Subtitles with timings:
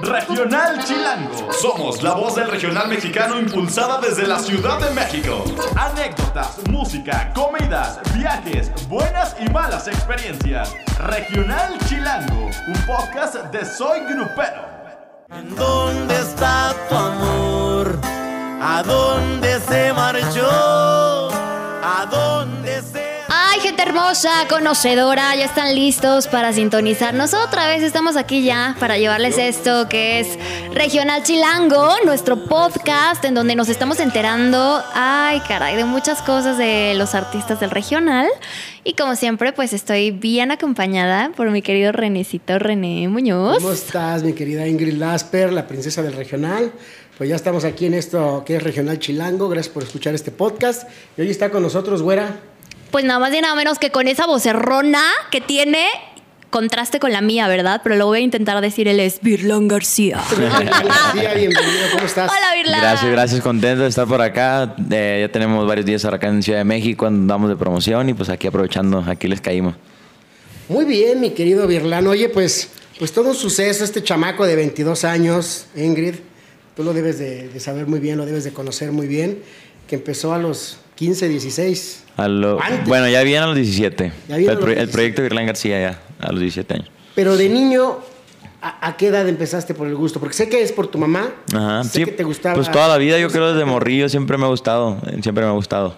[0.00, 1.52] Regional Chilango.
[1.52, 5.44] Somos la voz del regional mexicano impulsada desde la Ciudad de México.
[5.74, 10.72] Anécdotas, música, comidas, viajes, buenas y malas experiencias.
[10.98, 14.62] Regional Chilango, un podcast de Soy Grupero.
[15.30, 17.98] ¿En dónde está tu amor?
[18.62, 21.01] ¿A dónde se marchó?
[23.82, 27.34] Gente hermosa, conocedora, ya están listos para sintonizarnos.
[27.34, 30.38] Otra vez estamos aquí ya para llevarles esto que es
[30.72, 36.94] Regional Chilango, nuestro podcast en donde nos estamos enterando, ay caray, de muchas cosas de
[36.96, 38.26] los artistas del regional.
[38.84, 43.56] Y como siempre, pues estoy bien acompañada por mi querido Renecito René Muñoz.
[43.58, 46.72] ¿Cómo estás, mi querida Ingrid Lasper, la princesa del regional?
[47.16, 49.48] Pues ya estamos aquí en esto que es Regional Chilango.
[49.48, 50.88] Gracias por escuchar este podcast.
[51.16, 52.51] Y hoy está con nosotros, güera.
[52.92, 55.86] Pues nada más y nada menos que con esa vocerrona que tiene
[56.50, 57.80] contraste con la mía, ¿verdad?
[57.82, 60.22] Pero lo voy a intentar decir, él es Virlán García.
[60.38, 62.30] García, bienvenido, ¿cómo estás?
[62.30, 62.82] Hola, Virlán.
[62.82, 64.76] Gracias, gracias, contento de estar por acá.
[64.90, 68.28] Eh, ya tenemos varios días acá en Ciudad de México, andamos de promoción y pues
[68.28, 69.74] aquí aprovechando, aquí les caímos.
[70.68, 72.06] Muy bien, mi querido Virlán.
[72.08, 72.68] Oye, pues,
[72.98, 76.16] pues todo un suceso, este chamaco de 22 años, Ingrid.
[76.76, 79.42] Tú lo debes de, de saber muy bien, lo debes de conocer muy bien,
[79.88, 82.04] que empezó a los 15, 16.
[82.16, 82.86] A lo- Antes.
[82.86, 84.12] bueno, ya viene a los 17.
[84.28, 84.92] Ya viene a el, los pro- el 17.
[84.92, 86.90] proyecto de Irlán García ya, a los 17 años.
[87.14, 87.98] Pero de niño,
[88.60, 90.20] ¿a, a qué edad empezaste por el gusto?
[90.20, 91.30] Porque sé que es por tu mamá.
[91.54, 92.54] Ajá, sé sí, que te gustaba.
[92.54, 95.54] Pues toda la vida, yo creo desde morrillo siempre me ha gustado, siempre me ha
[95.54, 95.96] gustado.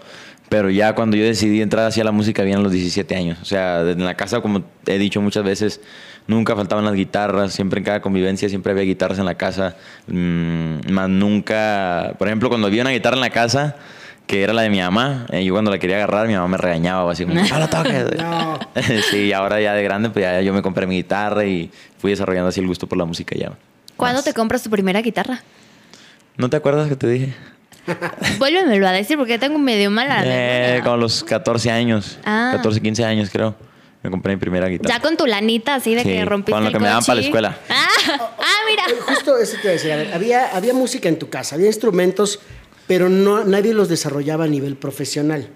[0.48, 3.38] Pero ya cuando yo decidí entrar hacia la música, bien a los 17 años.
[3.42, 5.80] O sea, en la casa, como he dicho muchas veces,
[6.28, 9.74] nunca faltaban las guitarras, siempre en cada convivencia siempre había guitarras en la casa.
[10.06, 13.76] mm, más nunca, por ejemplo, cuando había una guitarra en la casa,
[14.26, 16.56] que era la de mi mamá, eh, yo cuando la quería agarrar, mi mamá me
[16.56, 18.04] regañaba, o así como, no la toques.
[18.16, 18.58] No.
[19.10, 22.48] sí, ahora ya de grande, pues ya yo me compré mi guitarra y fui desarrollando
[22.48, 23.52] así el gusto por la música ya.
[23.96, 24.24] ¿Cuándo Más.
[24.24, 25.42] te compras tu primera guitarra?
[26.36, 27.34] ¿No te acuerdas que te dije?
[28.38, 32.18] Vuélvemelo a decir porque tengo medio mala Eh, a los 14 años.
[32.24, 32.52] Ah.
[32.56, 33.54] 14, 15 años, creo.
[34.02, 34.96] Me compré mi primera guitarra.
[34.96, 37.04] Ya con tu lanita así de Sí, que rompiste con lo el que me daban
[37.04, 37.58] para la escuela.
[37.70, 37.86] Ah,
[38.38, 38.82] ah, mira.
[39.06, 39.92] Justo eso te iba a decir.
[39.92, 42.40] A ver, había, había música en tu casa, había instrumentos,
[42.86, 45.48] pero no, nadie los desarrollaba a nivel profesional.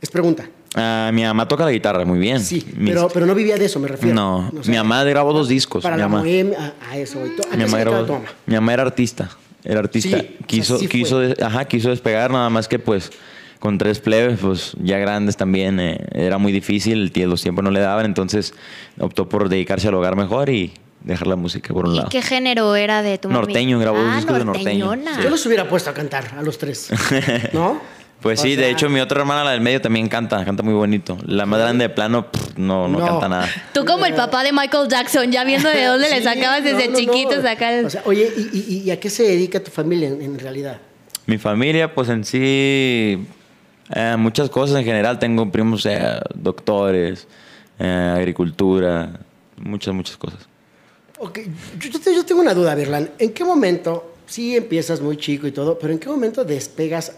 [0.00, 0.48] Es pregunta.
[0.74, 2.40] Ah, mi mamá toca la guitarra muy bien.
[2.40, 4.14] Sí, Mis- pero, pero no vivía de eso, me refiero.
[4.14, 5.82] No, O sea, mi mamá grabó dos discos.
[5.82, 6.20] Para mi la mamá.
[6.22, 7.20] bohemia, a, a eso.
[7.50, 9.30] ¿A Mi mamá, grabó- mi mamá era artista.
[9.64, 10.08] Era artista.
[10.08, 13.10] Sí, o sea, quiso, sí quiso, de- ajá, quiso despegar, nada más que pues
[13.58, 17.80] con tres plebes, pues ya grandes también, eh, era muy difícil, los tiempos no le
[17.80, 18.52] daban, entonces
[19.00, 20.72] optó por dedicarse al hogar mejor y
[21.06, 22.08] dejar la música por un ¿Y lado.
[22.10, 23.40] qué género era de tu mami?
[23.46, 24.94] Norteño, grabó ah, discos de norteño.
[25.22, 26.90] Yo los hubiera puesto a cantar a los tres.
[27.54, 27.80] ¿No?
[28.18, 30.72] Pues O sí, de hecho mi otra hermana, la del medio, también canta, canta muy
[30.72, 31.18] bonito.
[31.26, 33.06] La más grande de plano, pff, no, no, No.
[33.06, 33.46] canta nada.
[33.74, 36.92] Tú como el papá de Michael Jackson, ya viendo de dónde le sacabas desde no,
[36.92, 36.98] no.
[36.98, 37.72] chiquitos acá.
[37.74, 40.38] el- O sea, oye, ¿y, y- y a qué se dedica tu familia en, en
[40.38, 40.78] realidad?
[41.26, 43.18] Mi familia, pues en sí,
[43.94, 45.18] eh, muchas cosas en general.
[45.18, 47.28] Tengo primos, eh, doctores,
[47.78, 49.10] eh, agricultura,
[49.58, 50.48] muchas, muchas cosas.
[51.18, 51.38] Ok,
[51.78, 53.10] yo, yo te- yo tengo una duda, Berlán.
[53.18, 57.12] ¿En qué momento, sí empiezas muy chico y todo, pero en qué momento despegas,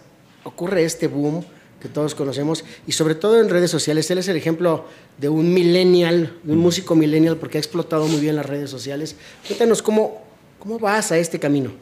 [0.44, 1.44] ocurre este boom
[1.81, 4.09] que todos conocemos y sobre todo en redes sociales?
[4.10, 4.84] Él es el ejemplo
[5.19, 9.16] de un millennial, de un músico millennial porque ha explotado muy bien las redes sociales.
[9.47, 10.22] Cuéntanos cómo,
[10.60, 11.72] cómo vas a este camino.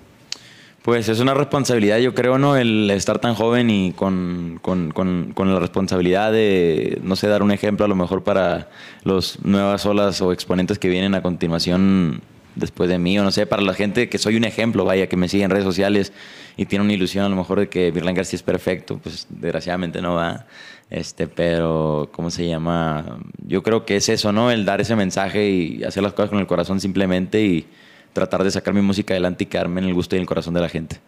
[0.87, 2.57] Pues es una responsabilidad, yo creo, ¿no?
[2.57, 7.43] El estar tan joven y con, con- con- con la responsabilidad de, no sé, dar
[7.43, 8.69] un ejemplo a lo mejor para
[9.03, 12.21] las nuevas olas o exponentes que vienen a continuación
[12.55, 15.17] después de mí, o no sé, para la gente que soy un ejemplo, vaya, que
[15.17, 16.13] me sigue en redes sociales
[16.57, 20.01] y tiene una ilusión a lo mejor de que Virlan García es perfecto, pues desgraciadamente
[20.01, 20.47] no va.
[20.89, 23.19] Este, pero, ¿cómo se llama?
[23.45, 24.53] Yo creo que es eso, ¿no?
[24.53, 27.67] El dar ese mensaje y hacer las cosas con el corazón simplemente y
[28.17, 30.55] tratar de sacar mi música adelante y quedarme en el gusto y en el corazón
[30.55, 30.99] de la gente.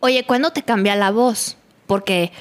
[0.00, 1.56] Oye, ¿cuándo te cambia la voz?
[1.86, 2.32] Porque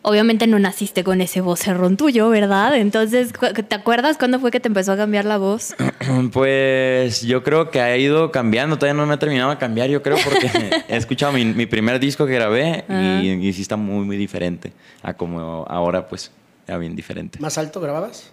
[0.00, 2.74] obviamente no naciste con ese vocerrón tuyo, ¿verdad?
[2.76, 3.32] Entonces,
[3.68, 5.74] ¿te acuerdas cuándo fue que te empezó a cambiar la voz?
[6.32, 10.02] Pues yo creo que ha ido cambiando, todavía no me ha terminado de cambiar, yo
[10.02, 10.50] creo, porque
[10.88, 14.72] he escuchado mi, mi primer disco que grabé y, y sí está muy, muy diferente
[15.02, 16.30] a como ahora, pues,
[16.66, 17.38] ya bien diferente.
[17.40, 18.30] ¿Más alto grababas?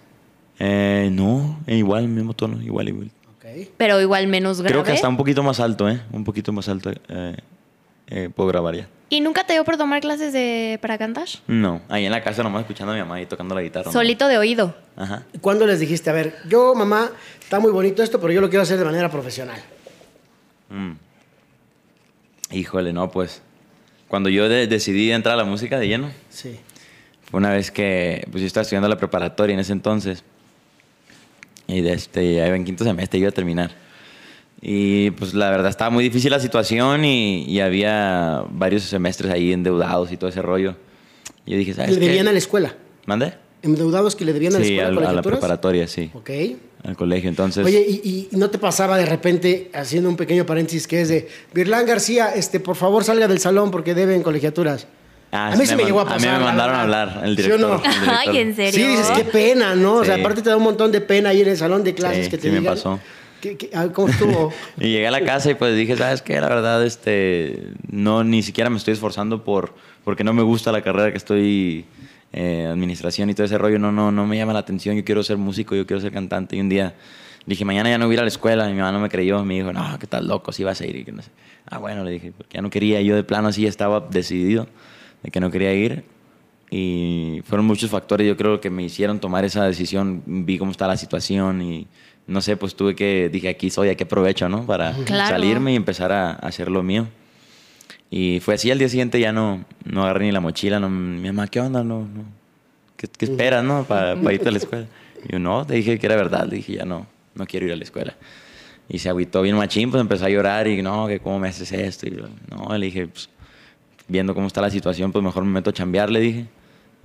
[0.59, 3.12] Eh, no, igual, mismo tono, igual, igual.
[3.78, 4.74] Pero igual menos grave.
[4.74, 6.02] Creo que hasta un poquito más alto, ¿eh?
[6.12, 7.36] Un poquito más alto eh,
[8.07, 8.88] eh, puedo grabar ya.
[9.10, 11.28] ¿Y nunca te dio por tomar clases de para cantar?
[11.48, 13.86] No, ahí en la casa nomás escuchando a mi mamá y tocando la guitarra.
[13.86, 13.92] ¿no?
[13.92, 14.75] Solito de oído.
[14.98, 15.24] Ajá.
[15.31, 18.50] ¿Y ¿Cuándo les dijiste, a ver, yo, mamá, está muy bonito esto, pero yo lo
[18.50, 19.62] quiero hacer de manera profesional?
[20.69, 20.94] Mm.
[22.51, 23.42] Híjole, no, pues.
[24.08, 26.60] Cuando yo de- decidí entrar a la música de lleno, Sí.
[27.30, 30.24] fue una vez que pues yo estaba estudiando la preparatoria en ese entonces.
[31.67, 33.71] Y de este, en quinto semestre, iba a terminar.
[34.62, 39.51] Y pues la verdad estaba muy difícil la situación y, y había varios semestres ahí
[39.53, 40.75] endeudados y todo ese rollo.
[41.45, 42.06] Y yo dije, ¿sabes Le qué?
[42.07, 42.75] debían a la escuela.
[43.06, 43.33] ¿Mande?
[43.62, 45.39] Endeudados que le debían a la Sí, escuela al- a la colegiaturas?
[45.39, 46.09] preparatoria, sí.
[46.13, 46.29] Ok.
[46.83, 47.29] Al colegio.
[47.29, 51.09] Entonces, Oye, ¿y, y no te pasaba de repente, haciendo un pequeño paréntesis, que es
[51.09, 54.88] de, Virlán García, este, por favor salga del salón porque deben colegiaturas?
[55.36, 56.40] Ah, a mí sí se me me llegó a man- a mí pasar.
[56.40, 57.60] me mandaron a hablar, el ¿Sí o director.
[57.70, 57.76] no?
[57.76, 58.16] El director.
[58.28, 58.72] Ay, en serio.
[58.74, 59.94] Sí, dices, qué pena, ¿no?
[59.96, 60.22] O sea, Sí.
[60.22, 62.38] aparte te da un montón de pena ir en el salón de clases Sí, que
[62.38, 62.74] te sí me digan.
[62.76, 63.00] pasó.
[63.42, 64.52] ¿Qué- qué- ah, ¿Cómo estuvo?
[64.80, 66.40] Y llegué a la casa y pues dije, ¿sabes qué?
[66.42, 70.82] La verdad, este, no, ni siquiera me estoy esforzando por, porque no me gusta la
[70.82, 71.86] carrera que estoy,
[72.34, 75.22] eh, administración y todo ese rollo, no, no, no me llama la atención, yo quiero
[75.24, 76.56] ser músico, yo quiero ser cantante.
[76.56, 76.96] Y un día
[77.46, 79.10] dije, mañana ya no voy a ir a la escuela, y mi mamá no me
[79.10, 81.30] creyó, me dijo, no, que estás loco, si vas a ir y que no sé.
[81.70, 84.68] Ah, bueno, le dije, porque ya no quería, yo de plano así estaba decidido
[85.25, 86.04] de que no quería ir.
[86.69, 90.24] Y fueron muchos factores, yo creo, que me hicieron tomar esa decisión.
[90.25, 91.88] Vi cómo está la situación y
[92.27, 94.66] no sé, pues tuve que, dije, aquí soy, aquí aprovecho, ¿no?
[94.66, 95.30] Para Claro.
[95.36, 97.07] salirme y empezar a, a hacer lo mío.
[98.10, 100.80] Y fue así, al día siguiente ya no, no agarré ni la mochila.
[100.80, 101.83] No, mi mamá, ¿qué onda?
[101.83, 102.24] No, no.
[102.98, 103.83] ¿Qué, qué esperas, no?
[103.83, 104.88] Para, para irte a la escuela.
[105.27, 106.48] Y yo, no, le dije que era verdad.
[106.48, 107.06] Le dije, ya no,
[107.36, 108.16] no quiero ir a la escuela.
[108.88, 111.72] Y se agüitó bien machín, pues empezó a llorar y no, que cómo me haces
[111.72, 112.07] esto.
[112.07, 113.30] Y yo, no, le dije, pues,
[114.07, 116.46] viendo cómo está la situación, pues mejor me meto a chambear, le dije.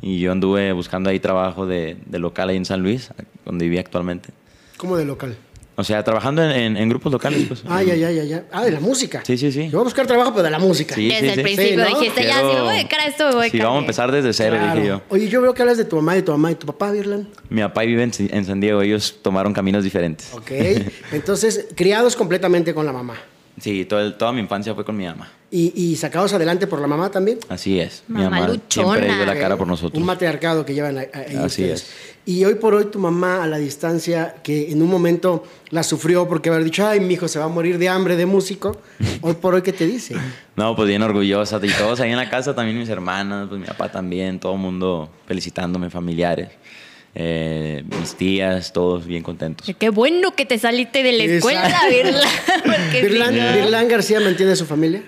[0.03, 3.11] Y yo anduve buscando ahí trabajo de, de local ahí en San Luis,
[3.45, 4.31] donde vivía actualmente.
[4.79, 5.37] ¿Cómo de local?
[5.77, 7.63] O sea, trabajando en, en- en grupos locales, pues.
[7.67, 8.45] Ah, ya, ya, ya, ya.
[8.53, 9.23] Ah, de la música.
[9.25, 9.65] Sí, sí, sí.
[9.67, 10.95] Yo voy a buscar trabajo, pero de la música.
[10.95, 11.41] Sí, Desde sí, el sí.
[11.43, 11.99] principio Sí, ¿no?
[12.01, 13.81] dijiste, ya, si Quiero- voy a dedicar a esto, voy a Sí, dedicar vamos a
[13.85, 14.75] empezar desde cero, Claro.
[14.75, 15.03] dije yo.
[15.09, 17.29] Oye, yo veo que hablas de tu mamá y tu mamá y tu papá, Virlan.
[17.49, 20.33] Mi papá vive en, en San Diego, ellos tomaron caminos diferentes.
[20.35, 20.51] Ok.
[21.13, 23.15] Entonces, criados completamente con la mamá.
[23.61, 25.31] Sí, todo el- toda mi infancia fue con mi mamá.
[25.53, 27.39] Y, y sacados adelante por la mamá también.
[27.49, 28.05] Así es.
[28.07, 28.95] Mi Mamá mamá luchona.
[28.99, 29.99] siempre dio la cara por nosotros.
[30.01, 31.83] Un matriarcado que llevan ahí ahí Así ustedes.
[31.83, 31.91] es.
[32.25, 36.29] Y hoy por hoy tu mamá a la distancia, que en un momento la sufrió
[36.29, 38.81] porque haber dicho, ay, mi hijo se va a morir de hambre de músico,
[39.23, 40.15] hoy por hoy, ¿qué te dice?
[40.55, 41.59] No, pues bien orgullosa.
[41.63, 44.61] Y todos ahí en la casa, también mis hermanas, pues mi papá también, todo el
[44.61, 46.51] mundo felicitándome, familiares.
[47.15, 49.71] Eh, mis tías, todos bien contentos.
[49.79, 51.89] Qué bueno que te saliste de la escuela, Exacto.
[51.91, 52.29] Virla.
[52.65, 55.03] porque ¿Virlán, si no- Virlán García mantiene a su familia?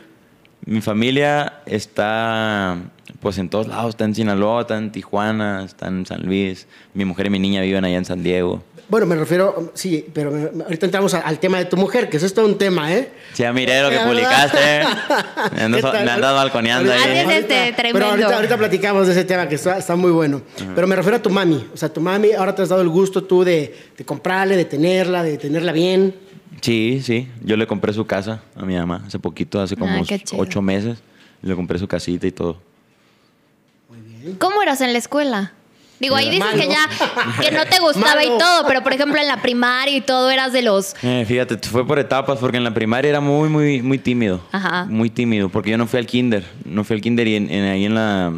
[0.64, 2.78] Mi familia está
[3.20, 6.66] pues en todos lados, está en Sinaloa, está en Tijuana, está en San Luis.
[6.94, 8.64] Mi mujer y mi niña viven allá en San Diego.
[8.93, 12.19] Bueno, me refiero, sí, pero me- ahorita entramos a- al tema de tu mujer, que
[12.19, 13.09] eso es todo un tema, ¿eh?
[13.33, 14.59] Sí, ya miré lo que publicaste.
[15.56, 16.05] Me andas, ¿Qué tal?
[16.05, 17.00] me balconeando ahí.
[17.17, 20.43] es este, Pero ahorita, ahorita platicamos de ese tema que está, está muy bueno.
[20.75, 21.67] Pero me refiero a tu mami.
[21.73, 24.67] O sea, tu mami, ahora te has dado el gusto tú de, de comprarle, de
[24.67, 26.15] tenerla, de tenerla bien.
[26.61, 27.31] Sí, sí.
[27.43, 30.21] Yo le compré su casa a mi mamá hace poquito, hace como Ah, chido.
[30.37, 30.99] ocho meses.
[31.41, 32.61] Le compré su casita y todo.
[34.38, 35.53] ¿Cómo eras en la escuela?
[36.02, 36.60] Digo, ahí dices Malo.
[36.60, 36.88] que ya
[37.40, 40.52] que no te gustaba y todo, pero por ejemplo en la primaria y todo eras
[40.52, 43.99] de los Eh, fíjate, fue por etapas, porque en la primaria era muy, muy, muy
[43.99, 44.40] tímido.
[44.52, 44.84] Ajá.
[44.90, 46.44] Muy tímido, porque yo no fui al kinder.
[46.64, 48.32] No fui al kinder y en- en- ahí en la...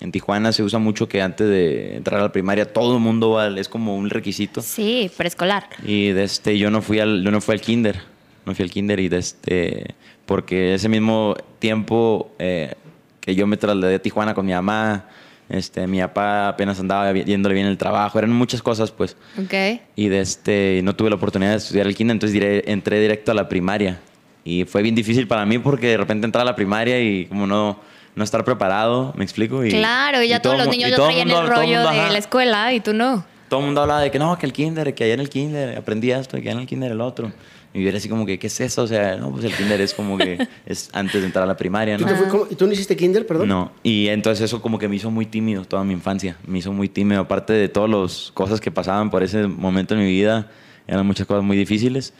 [0.00, 3.30] En Tijuana se usa mucho que antes de entrar a la primaria todo el mundo
[3.32, 4.60] va, al- es como un requisito.
[4.62, 5.68] sí, preescolar.
[5.84, 8.00] Y de este, yo no fui al, yo no fui al kinder,
[8.44, 9.94] no fui al kinder y de este,
[10.26, 12.74] porque ese mismo tiempo eh,
[13.20, 15.04] que yo me trasladé a Tijuana con mi mamá,
[15.48, 19.16] este, mi papá apenas andaba yéndole bien el trabajo, eran muchas cosas pues.
[19.38, 19.80] Ok.
[19.96, 23.30] Y de este, no tuve la oportunidad de estudiar el kinder, entonces diré- entré directo
[23.32, 24.00] a la primaria.
[24.44, 27.46] Y fue bien difícil para mí porque de repente entrar a la primaria y como
[27.46, 27.78] no,
[28.16, 29.64] no estar preparado, ¿me explico?
[29.64, 31.66] Y, Claro, y ya todo todos los mu- niños ya todo traían el todo rollo
[31.76, 33.24] mundo, de ajá la escuela y tú no.
[33.48, 35.76] todo el mundo hablaba de que no, que el kinder, que allá en el kinder
[35.78, 37.30] aprendí esto, que allá en el kinder el otro.
[37.74, 38.82] Y yo era así como que, ¿qué es eso?
[38.82, 41.56] O sea, no, pues el kinder es como que es antes de entrar a la
[41.56, 42.10] primaria, ¿Tú ¿no?
[42.10, 43.48] te fui como- ¿Y tú no hiciste kinder, perdón?
[43.48, 46.36] No, y entonces eso como que me hizo muy tímido toda mi infancia.
[46.46, 50.00] Me hizo muy tímido, aparte de todas las cosas que pasaban por ese momento en
[50.00, 50.50] mi vida,
[50.86, 52.12] eran muchas cosas muy difíciles.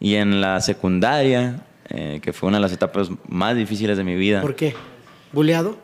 [0.00, 4.14] Y en la secundaria, eh, que fue una de las etapas más difíciles de mi
[4.14, 4.42] vida.
[4.42, 4.74] ¿Por qué?
[5.32, 5.78] ¿Buleado?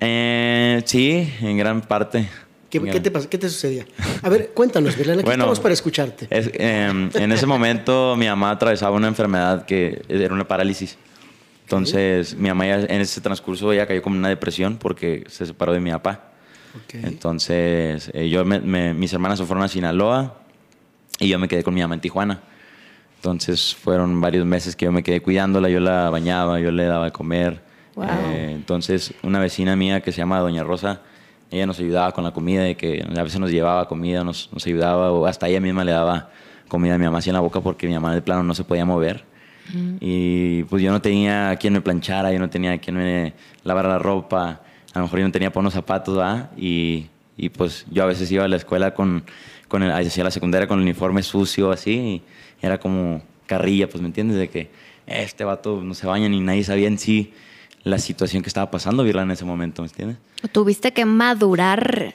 [0.00, 2.28] Eh, sí, en gran parte.
[2.80, 3.86] ¿Qué, qué te, qué te sucedía?
[4.22, 6.26] A ver, cuéntanos, Virlán, aquí Bueno, estamos para escucharte.
[6.30, 10.96] Es- eh, en ese momento mi mamá atravesaba una enfermedad que era una parálisis.
[11.62, 15.72] Entonces mi mamá ya en ese transcurso ya cayó como una depresión porque se separó
[15.72, 16.30] de mi papá.
[16.76, 16.94] Ok.
[17.04, 20.40] Entonces eh, yo me- me- mis hermanas se fueron a Sinaloa
[21.18, 22.40] y yo me quedé con mi mamá en Tijuana.
[23.16, 27.06] Entonces fueron varios meses que yo me quedé cuidándola, yo la bañaba, yo le daba
[27.06, 27.62] de comer.
[27.94, 28.04] Wow.
[28.08, 31.00] Eh, entonces una vecina mía que se llama Doña Rosa,
[31.54, 34.66] ella nos ayudaba con la comida, de que a veces nos llevaba comida, nos, nos
[34.66, 36.30] ayudaba, o hasta ella misma le daba
[36.68, 38.64] comida a mi mamá así en la boca porque mi mamá de plano no se
[38.64, 39.24] podía mover.
[40.00, 43.32] Y pues yo no tenía quien me planchara, yo no tenía quien me
[43.62, 44.60] lavara la ropa,
[44.92, 46.50] a lo mejor yo no tenía para unos zapatos, ¿va?
[46.56, 47.06] Y,
[47.36, 49.24] y pues yo a veces iba a la escuela con,
[49.68, 52.22] con el, hacia la secundaria con el uniforme sucio así, y
[52.60, 54.36] era como, carrilla, pues, ¿me entiendes?
[54.36, 54.70] De que
[55.06, 57.32] este vato no se baña ni nadie sabía en sí
[57.84, 60.16] la situación que estaba pasando, Virla, en ese momento, ¿me entiendes?
[60.52, 62.14] Tuviste que madurar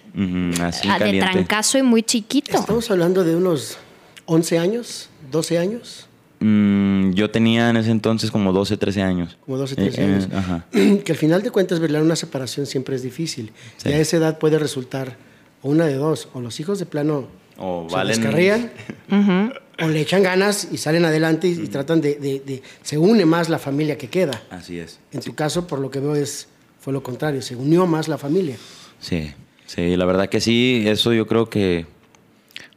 [0.61, 1.31] así ah, de caliente.
[1.31, 2.57] trancazo y muy chiquito.
[2.57, 3.77] Estamos hablando de unos
[4.25, 6.05] 11 años, 12 años,
[6.41, 9.37] Mm, yo tenía en ese entonces como 12, 13 años.
[9.45, 10.27] como 12, 13 Eh, eh, años.
[10.33, 10.65] ajá.
[10.71, 12.01] que al final de cuentas, ¿verdad?
[12.01, 13.51] Una separación siempre es difícil.
[13.75, 13.89] Sí.
[13.89, 15.17] Y a esa edad puede resultar
[15.63, 18.71] una de dos, o los hijos de plano O se valen- descarrían,
[19.81, 23.25] o le echan ganas y salen adelante y, y tratan de, de- de- Se une
[23.25, 24.41] más la familia que queda.
[24.49, 24.99] Así es.
[25.11, 26.47] En tu caso, por lo que veo, es
[26.79, 28.55] fue lo contrario, se unió más la familia.
[28.99, 29.33] Sí,
[29.65, 31.85] sí, la verdad que sí, eso yo creo que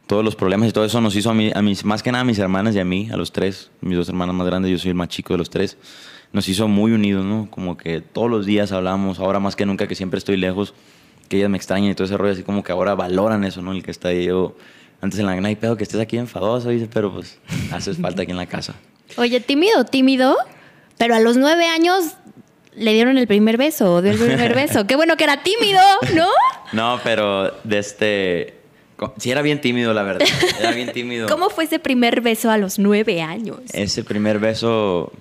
[0.07, 2.21] todos los problemas y todo eso nos hizo a mí, a mis, más que nada
[2.21, 4.77] a mis hermanas y a mí, a los tres, mis dos hermanas más grandes, yo
[4.77, 5.77] soy el más chico de los tres,
[6.33, 7.47] nos hizo muy unidos, ¿no?
[7.49, 10.73] Como que todos los días hablamos, ahora más que nunca que siempre estoy lejos,
[11.29, 13.71] que ellas me extrañan y todo ese rollo, así como que ahora valoran eso, ¿no?
[13.71, 14.57] El que está ahí, yo,
[15.03, 17.37] antes en la no hay pedo que estés aquí enfadoso, dice, pero pues
[17.73, 18.73] haces falta aquí en la casa.
[19.17, 20.37] Oye, tímido, tímido,
[20.97, 22.13] pero a los nueve años
[22.73, 24.87] le dieron el primer beso, dio el primer beso.
[24.87, 25.81] Qué bueno que era tímido,
[26.15, 26.27] ¿no?
[26.71, 28.53] No, pero de este...
[29.17, 30.25] Sí, era bien tímido, la verdad.
[30.57, 31.27] Era bien tímido.
[31.29, 33.59] ¿Cómo fue ese primer beso a los nueve años?
[33.73, 35.11] Ese primer beso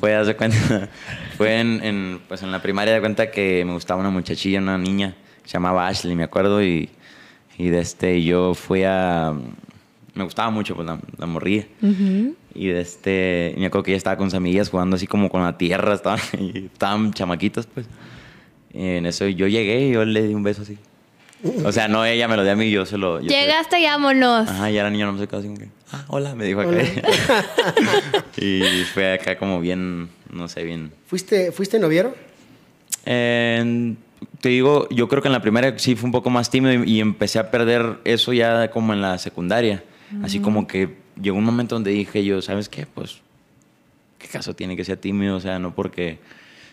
[0.00, 0.88] fue, haz de cuenta,
[1.36, 4.78] fue en, en, pues en la primaria de cuenta que me gustaba una muchachilla, una
[4.78, 5.14] niña,
[5.44, 6.88] se llamaba Ashley, me acuerdo, y,
[7.58, 9.34] y de este, yo fui a,
[10.14, 11.66] me gustaba mucho, pues la, la morría.
[12.54, 15.42] Y de este, me acuerdo que ella estaba con sus amigas jugando así como con
[15.42, 17.86] la tierra, estaban, y estaban chamaquitos, pues.
[18.72, 20.78] Y en eso yo llegué y yo le di un beso así.
[21.64, 23.20] O sea, no ella me lo dio a mí, yo se lo...
[23.20, 24.48] yo se- Llegaste y vámonos.
[24.48, 26.60] Ajá, ya la niña no me se quedó así como que, ah, hola, me dijo
[26.62, 26.78] acá.
[28.36, 28.62] y
[28.92, 30.90] fue acá como bien, no sé, bien.
[31.06, 32.14] ¿Fuiste, fuiste noviero?
[33.06, 33.94] Eh,
[34.40, 36.92] te digo, yo creo que en la primera sí fue un poco más tímido y,
[36.96, 39.82] y empecé a perder eso ya como en la secundaria.
[40.22, 42.86] Así como que llegó un momento donde dije yo, ¿sabes qué?
[42.86, 43.20] Pues,
[44.18, 45.36] ¿qué caso tiene que ser tímido?
[45.36, 46.18] O sea, no porque,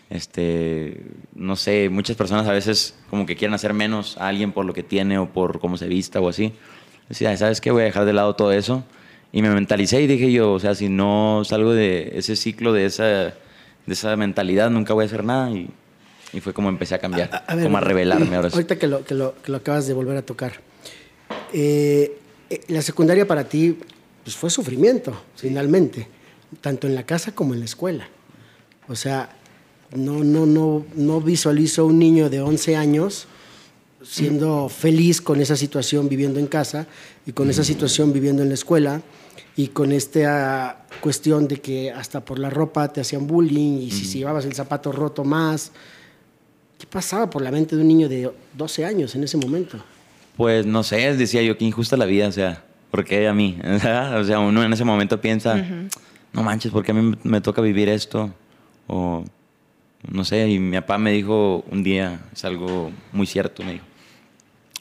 [0.08, 1.02] este,
[1.34, 4.72] no sé, muchas personas a veces como que quieren hacer menos a alguien por lo
[4.72, 6.54] que tiene o por cómo se vista o así.
[7.08, 7.70] Decía, ¿sabes qué?
[7.70, 8.84] Voy a dejar de lado todo eso.
[9.32, 12.86] Y me mentalicé y dije yo, o sea, si no salgo de ese ciclo, de
[12.86, 13.34] esa, de
[13.88, 15.50] esa mentalidad, nunca voy a hacer nada.
[15.50, 15.68] Y,
[16.32, 18.54] y fue como empecé a cambiar, A- a ver, como a revelarme ahora sí.
[18.56, 20.54] Ahorita que lo, que lo, que lo acabas de volver a tocar.
[21.52, 22.18] Eh,
[22.50, 23.78] eh, la secundaria para ti
[24.24, 26.08] pues, fue sufrimiento, finalmente,
[26.60, 28.08] tanto en la casa como en la escuela.
[28.88, 29.30] O sea,
[29.94, 33.26] no, no, no, no visualizo un niño de 11 años
[34.02, 36.86] siendo feliz con esa situación viviendo en casa
[37.26, 39.02] y con esa situación viviendo en la escuela
[39.56, 44.04] y con esta cuestión de que hasta por la ropa te hacían bullying y si,
[44.04, 45.72] si llevabas el zapato roto más.
[46.86, 49.78] ¿Qué pasaba por la mente de un niño de 12 años en ese momento?
[50.36, 53.58] Pues no sé, decía yo, qué injusta la vida, o sea, ¿por qué a mí?
[53.64, 55.64] o sea, uno en ese momento piensa,
[56.32, 58.30] no manches, ¿por qué a mí me toca vivir esto?
[58.86, 59.24] O
[60.08, 63.84] no sé, y mi papá me dijo un día, es algo muy cierto, me dijo,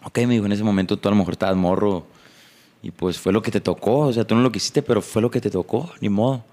[0.03, 2.05] ok, me dijo, en ese momento tú a lo mejor estabas morro
[2.83, 5.21] y pues fue lo que te tocó, o sea, tú no lo quisiste, pero fue
[5.21, 6.43] lo que te tocó, ni modo.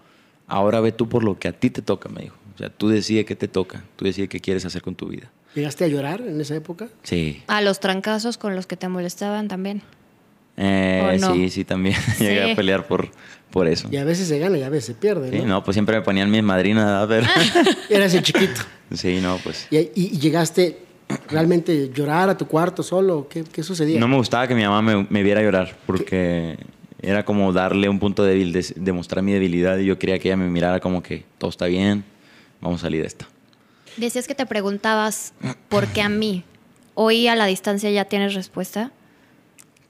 [0.46, 2.36] Ahora ve tú por lo que a ti te toca, me dijo.
[2.54, 5.30] O sea, tú decides qué te toca, tú decides qué quieres hacer con tu vida.
[5.54, 6.88] ¿Llegaste a llorar en esa época?
[7.02, 7.42] Sí.
[7.46, 9.82] A los trancazos con los que te molestaban también.
[10.56, 11.34] Eh, ¿O no?
[11.34, 11.96] Sí, sí, también.
[12.18, 13.10] Llegué a pelear por,
[13.50, 13.88] por eso.
[13.90, 15.46] Y a veces se gana y a veces se pierde, Sí, ¿no?
[15.46, 17.24] no, pues siempre me ponían mis madrinas a ver.
[17.90, 18.60] Eras el chiquito.
[18.92, 19.66] sí, no, pues.
[19.70, 20.78] ¿Y, llegaste
[21.28, 23.28] realmente a llorar a tu cuarto solo?
[23.28, 23.98] ¿Qué, qué sucedía?
[24.00, 26.58] No me gustaba que mi mamá me, me viera llorar porque
[27.00, 30.36] era como darle un punto débil, de- demostrar mi debilidad y yo quería que ella
[30.36, 32.04] me mirara como que todo está bien,
[32.60, 33.26] vamos a salir de esta.
[33.96, 35.34] Decías que te preguntabas
[35.68, 36.44] por qué a mí.
[36.94, 38.90] Hoy a la distancia ya tienes respuesta.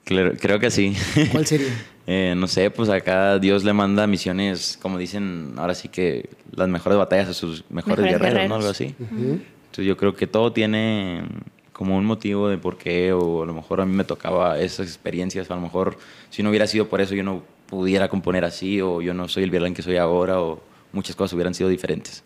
[0.03, 0.95] Creo, creo que sí.
[1.31, 1.67] ¿Cuál sería?
[2.05, 6.67] Eh, no sé, pues acá Dios le manda misiones, como dicen, ahora sí que las
[6.67, 8.57] mejores batallas a sus mejores, Mejores guerreros, ¿no?
[8.57, 8.57] guerreros.
[8.57, 8.95] Algo así.
[8.99, 11.23] Entonces yo creo que todo tiene
[11.71, 14.87] como un motivo de por qué, o a lo mejor a mí me tocaba esas
[14.87, 15.97] experiencias, a lo mejor
[16.29, 19.43] si no hubiera sido por eso yo no pudiera componer así, o yo no soy
[19.43, 22.21] el violín que soy ahora, o muchas cosas hubieran sido diferentes.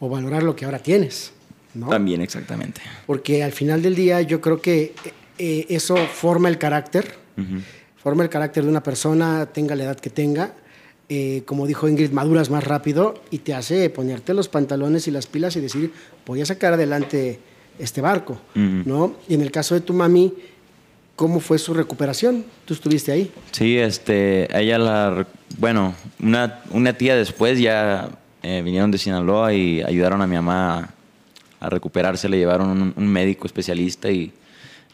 [0.00, 1.32] O valorar lo que ahora tienes,
[1.74, 1.88] ¿no?
[1.88, 2.80] También, exactamente.
[3.06, 4.94] Porque al final del día yo creo que
[5.38, 7.14] eh, eso forma el carácter,
[8.02, 10.54] forma el carácter de una persona, tenga la edad que tenga.
[11.08, 15.26] Eh, como dijo Ingrid, maduras más rápido y te hace ponerte los pantalones y las
[15.26, 15.92] pilas y decir,
[16.24, 17.40] voy a sacar adelante
[17.80, 18.82] este barco, Ujú.
[18.86, 19.16] ¿no?
[19.28, 20.32] Y en el caso de tu mami,
[21.16, 22.44] ¿cómo fue su recuperación?
[22.64, 23.30] Tú estuviste ahí.
[23.50, 25.26] Sí, este, ella la,
[25.58, 28.08] bueno, una, una tía después ya
[28.42, 30.92] eh, vinieron de Sinaloa y ayudaron a mi mamá
[31.60, 34.32] a, a recuperarse, le llevaron un, un médico especialista y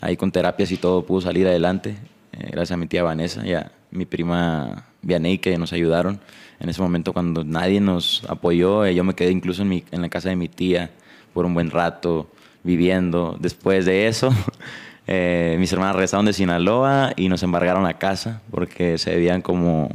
[0.01, 1.97] ahí con terapias y todo pudo salir adelante,
[2.33, 6.21] eh, gracias a mi tía Vanessa, ya mi prima Vianey que nos ayudaron.
[6.59, 10.03] En ese momento cuando nadie nos apoyó, eh, yo me quedé incluso en, mi, en
[10.03, 10.91] la casa de mi tía
[11.33, 12.29] por un buen rato
[12.63, 13.37] viviendo.
[13.39, 14.31] Después de eso,
[15.07, 19.91] eh, mis hermanas regresaron de Sinaloa y nos embargaron la casa porque se debían como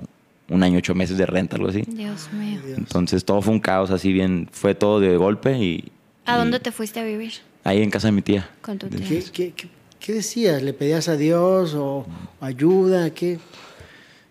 [0.52, 1.82] un año, ocho meses de renta, algo así.
[1.88, 2.60] Dios mío.
[2.78, 5.92] Entonces todo fue un caos así bien, fue todo de golpe y...
[6.26, 8.50] ¿A y dónde te fuiste a vivir Ahí en casa de mi tía.
[8.62, 9.00] con tu tía?
[9.08, 10.62] ¿Qué, qué, qué- qué decías?
[10.64, 12.06] ¿Le pedías a Dios o
[12.42, 13.10] ayuda?
[13.12, 13.40] ¿Qué?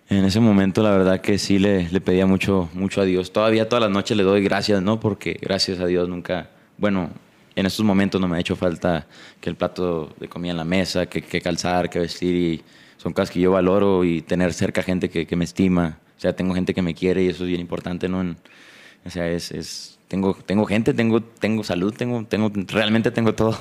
[0.09, 3.33] En ese momento la verdad que sí le, le pedía mucho, mucho a Dios.
[3.33, 4.99] Todavía todas las noches le doy gracias, ¿no?
[5.01, 7.11] Porque gracias a Dios nunca, bueno,
[7.55, 9.07] en estos momentos no me ha hecho falta
[9.41, 12.63] que el plato de comida en la mesa, que, que calzar, que vestir y
[12.97, 15.99] son cosas que yo valoro y tener cerca gente que, que me estima.
[16.21, 18.37] O sea, tengo gente que me quiere y eso es bien importante, ¿no?
[19.07, 23.59] O sea, es, es tengo, tengo gente, tengo, tengo salud, tengo, tengo, realmente tengo todo.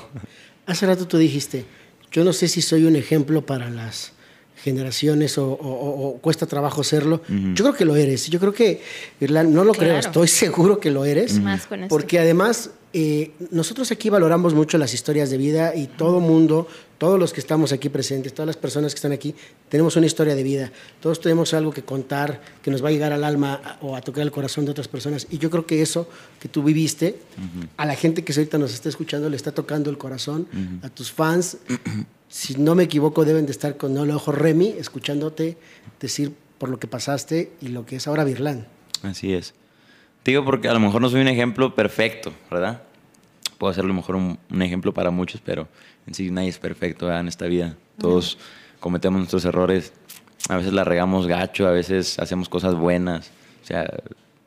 [0.66, 1.64] Hace rato tú dijiste,
[2.12, 4.12] yo no sé si soy un ejemplo para las
[4.62, 7.22] generaciones o, o- o- o cuesta trabajo serlo.
[7.54, 8.28] Yo creo que lo eres.
[8.28, 8.80] Yo creo que,
[9.20, 11.38] Irlanda, no lo creo, estoy seguro que lo eres.
[11.40, 11.88] Más con esto.
[11.94, 16.66] Porque además, eh, nosotros aquí valoramos mucho las historias de vida y todo mundo,
[16.98, 19.34] todos los que estamos aquí presentes, todas las personas que están aquí,
[19.70, 20.70] tenemos una historia de vida.
[21.00, 24.22] Todos tenemos algo que contar, que nos va a llegar al alma o a tocar
[24.22, 25.26] el corazón de otras personas.
[25.30, 26.08] Y yo creo que eso
[26.40, 27.16] que tú viviste,
[27.78, 30.46] a la gente que ahorita nos está escuchando le está tocando el corazón,
[30.82, 31.56] a tus fans.
[32.30, 35.58] si no me equivoco, deben de estar con el ojo Remy, escuchándote
[35.98, 38.68] decir por lo que pasaste y lo que es ahora Virlán.
[39.02, 39.52] Así es.
[40.24, 42.82] Digo porque a lo mejor no soy un ejemplo perfecto, ¿verdad?
[43.58, 45.66] Puedo ser a lo mejor un, un ejemplo para muchos, pero
[46.06, 47.22] en sí nadie es perfecto ¿verdad?
[47.22, 47.76] en esta vida.
[47.98, 48.38] Todos
[48.78, 49.92] cometemos nuestros errores.
[50.48, 53.32] A veces la regamos gacho, a veces hacemos cosas buenas.
[53.64, 53.90] O sea,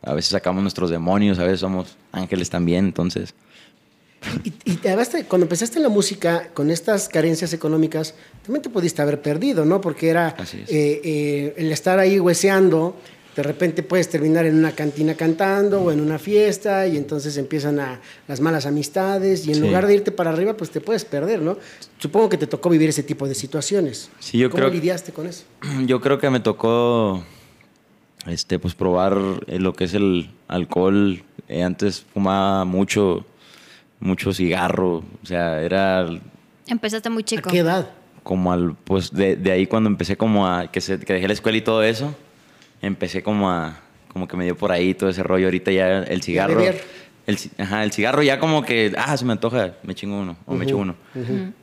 [0.01, 2.85] a veces sacamos nuestros demonios, a veces somos ángeles también.
[2.85, 3.35] Entonces,
[4.43, 9.01] Y, y te- cuando empezaste en la música, con estas carencias económicas, también te pudiste
[9.01, 9.81] haber perdido, ¿no?
[9.81, 10.53] Porque era es.
[10.53, 12.95] eh, eh, el estar ahí hueseando,
[13.35, 17.79] de repente puedes terminar en una cantina cantando o en una fiesta y entonces empiezan
[17.79, 19.61] a, las malas amistades y en Sí.
[19.61, 21.57] lugar de irte para arriba, pues te puedes perder, ¿no?
[21.97, 24.09] Supongo que te tocó vivir ese tipo de situaciones.
[24.19, 25.43] Sí, yo ¿Cómo creo- lidiaste con eso?
[25.87, 27.23] yo creo que me tocó
[28.27, 31.23] este pues probar eh, lo que es el alcohol.
[31.49, 33.25] Eh, antes fumaba mucho,
[34.03, 35.03] mucho cigarro.
[35.21, 36.07] O sea, era
[36.67, 37.49] Empezaste muy chico.
[37.49, 37.89] ¿A qué edad?
[38.23, 41.33] como al pues de, de ahí cuando empecé como a que, se, que dejé la
[41.33, 42.15] escuela y todo eso
[42.81, 46.21] empecé como a como que me dio por ahí todo ese rollo ahorita ya el
[46.21, 46.61] cigarro
[47.27, 50.55] el, ajá, el cigarro ya como que ah se me antoja me chingo uno o
[50.55, 50.95] me echo uno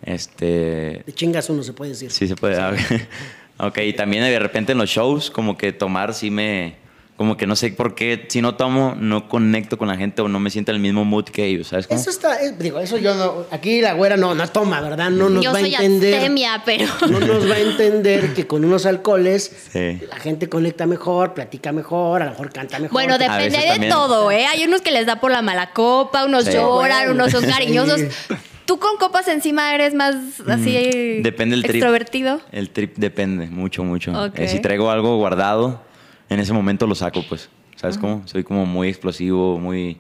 [0.03, 2.11] este De chingas uno se puede decir.
[2.11, 2.75] sí se puede ah,
[3.67, 6.75] ok y también de repente en los shows como que tomar sí me
[7.21, 10.29] como que no sé por qué si no tomo no conecto con la gente o
[10.29, 12.01] no me siento en el mismo mood que ellos sabes cómo?
[12.01, 15.11] Eso está, eh, digo, eso yo no, aquí la güera no, no toma, ¿verdad?
[15.11, 16.15] No nos Yo va a entender.
[16.15, 16.87] astemia, pero...
[17.11, 20.01] No nos va a entender que con unos alcoholes Sí.
[20.09, 22.95] la gente conecta mejor, platica mejor, a lo mejor canta mejor.
[22.95, 23.93] Bueno, depende de también.
[23.93, 24.47] todo, ¿eh?
[24.47, 26.53] Hay unos que les da por la mala copa, unos Sí.
[26.55, 27.51] lloran, Bueno, unos son sí.
[27.51, 28.01] cariñosos.
[28.65, 30.15] ¿Tú con copas encima eres más
[30.49, 31.75] así Mm, Depende del trip.
[31.75, 32.41] extrovertido?
[32.51, 34.31] El trip depende, mucho, mucho.
[34.37, 35.83] Eh, si traigo algo guardado,
[36.31, 37.51] en ese momento lo saco, pues.
[37.77, 38.23] ¿Sabes cómo?
[38.27, 39.99] Soy como muy explosivo, muy,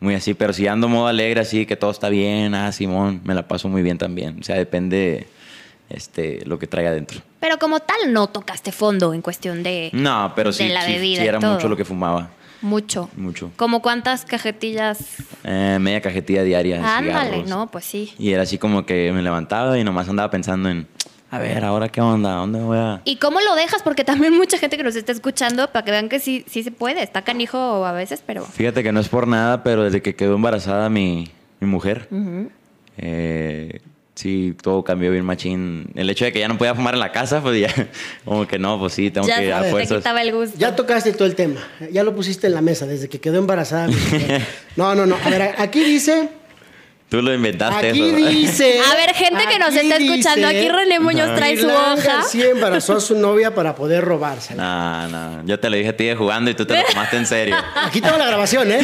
[0.00, 0.34] muy así.
[0.34, 3.68] Pero si ando modo alegre, así, que todo está bien, ah, Simón, me la paso
[3.68, 4.38] muy bien también.
[4.40, 5.26] O sea, depende
[5.88, 7.20] este, lo que traiga adentro.
[7.40, 10.92] Pero como tal no tocaste fondo en cuestión de No, pero de sí, la sí,
[10.92, 11.54] bebida sí y era todo.
[11.54, 12.30] mucho lo que fumaba.
[12.60, 13.08] mucho.
[13.16, 13.50] Mucho.
[13.56, 14.98] ¿Como cuántas cajetillas?
[15.44, 18.12] Eh, media cajetilla diaria Ándale, no, pues sí.
[18.18, 20.86] Y era así como que me levantaba y nomás andaba pensando en,
[21.32, 22.34] a ver, ¿ahora qué onda?
[22.34, 23.00] ¿A ¿Dónde voy a...?
[23.06, 23.82] ¿Y cómo lo dejas?
[23.82, 26.70] Porque también mucha gente que nos está escuchando, para que vean que sí, sí se
[26.70, 27.02] puede.
[27.02, 28.44] Está canijo a veces, pero...
[28.44, 32.06] Fíjate que no es por nada, pero desde que quedó embarazada mi, mi mujer,
[32.98, 33.80] eh,
[34.14, 35.86] sí, todo cambió bien machín.
[35.94, 37.72] El hecho de que ya no podía fumar en la casa, pues ya,
[38.24, 39.98] como que no, pues sí, tengo ya que a te fuerzas.
[39.98, 40.58] quitaba el gusto.
[40.58, 43.88] Ya tocaste todo el tema, ya lo pusiste en la mesa desde que quedó embarazada.
[43.88, 44.42] mi mujer.
[44.76, 45.16] No, no, no.
[45.22, 46.30] A ver, aquí dice,
[47.12, 48.16] Tú lo inventaste aquí eso.
[48.16, 48.80] dice.
[48.90, 52.14] A ver, gente que nos está escuchando, dice, aquí René Muñoz trae su Irlanda hoja.
[52.16, 54.62] García embarazó a su novia para poder robársela.
[54.62, 57.18] No, no, yo te lo dije a ti de jugando y tú te lo tomaste
[57.18, 57.54] en serio.
[57.84, 58.80] Aquí tengo la grabación, ¿eh?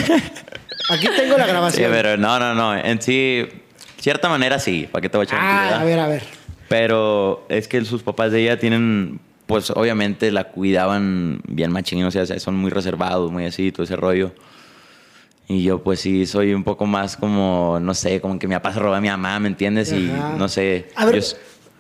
[0.91, 1.91] Aquí tengo la Sí, grabación.
[1.91, 2.77] pero no, no, no.
[2.77, 3.49] En sí,
[3.99, 4.87] cierta manera sí.
[4.93, 6.23] ¿Para qué te voy a echar Ah, a ver, a ver.
[6.69, 12.11] Pero es que sus papás de ella tienen, pues obviamente la cuidaban bien machín, o
[12.11, 14.33] sea, son muy reservados, muy así, todo ese rollo.
[15.49, 18.73] Y yo pues sí soy un poco más como, no sé, como que mi papá
[18.75, 19.91] se roba a mi mamá, ¿me entiendes?
[19.93, 20.07] Y
[20.37, 20.89] no sé.
[20.95, 21.37] A ver, yo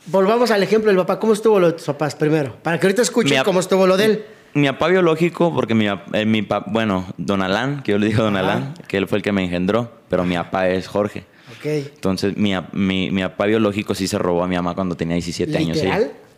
[0.06, 1.20] volvamos al ejemplo del papá.
[1.20, 2.56] ¿Cómo estuvo lo de tus papás primero?
[2.62, 4.24] Para que ahorita escuchen cómo estuvo lo de él.
[4.54, 8.22] Mi papá biológico, porque mi, eh, mi pa- bueno, Don Alán, que yo le digo
[8.22, 8.36] Don.
[8.38, 11.24] Alán, que él fue el que me engendró, pero mi papá es Jorge.
[11.58, 11.66] Ok.
[11.66, 15.56] Entonces, mi, mi, mi papá biológico sí se robó a mi mamá cuando tenía 17
[15.58, 15.78] años.
[15.78, 15.86] sí.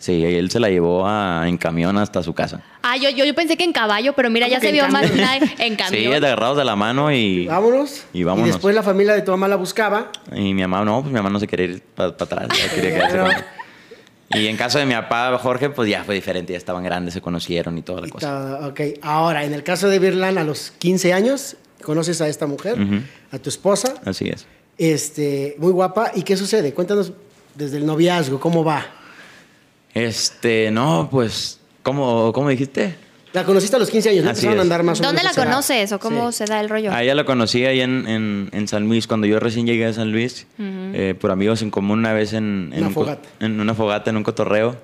[0.00, 2.62] Sí, él se la llevó a- en camión hasta su casa.
[2.82, 5.04] Ah, yo, yo, yo pensé que en caballo, pero mira, ¿Cómo ya se vio más
[5.10, 6.14] en Sí, camión.
[6.24, 8.04] agarrados de la mano y, Vámonos.
[8.14, 8.48] Y vámonos.
[8.54, 10.10] después la familia de tu mamá la buscaba.
[10.34, 12.90] y mi mamá, no, pues mi mamá no se quería ir para atrás, ya quería
[12.94, 13.44] quedarse él.
[14.40, 17.20] Y en caso de mi papá, Jorge, pues ya fue diferente, ya estaban grandes, se
[17.20, 18.28] conocieron y toda la y cosa.
[18.58, 18.68] todo.
[18.68, 22.76] Ok, ahora, en el caso de Virlan, a los 15 años, conoces a esta mujer,
[23.32, 24.46] a tu esposa, Así es.
[24.78, 26.12] este, muy guapa.
[26.14, 26.72] ¿Y qué sucede?
[26.72, 27.12] Cuéntanos
[27.54, 28.86] desde el noviazgo, ¿cómo va?
[29.94, 32.94] Este, no, pues, ¿cómo, cómo dijiste?
[33.33, 34.31] La conociste a los 15 años, ¿no?
[34.31, 35.50] Así Empezaron a andar más o ¿Dónde menos la a esa edad.
[35.53, 36.38] conoces o cómo Sí.
[36.38, 36.92] se da el rollo?
[36.92, 39.92] A ella la conocí ahí en, en, en San Luis, cuando yo recién llegué a
[39.92, 43.29] San Luis, eh, por amigos en común una vez en, en, Una un co- fogata.
[43.38, 44.76] en una fogata, en un cotorreo.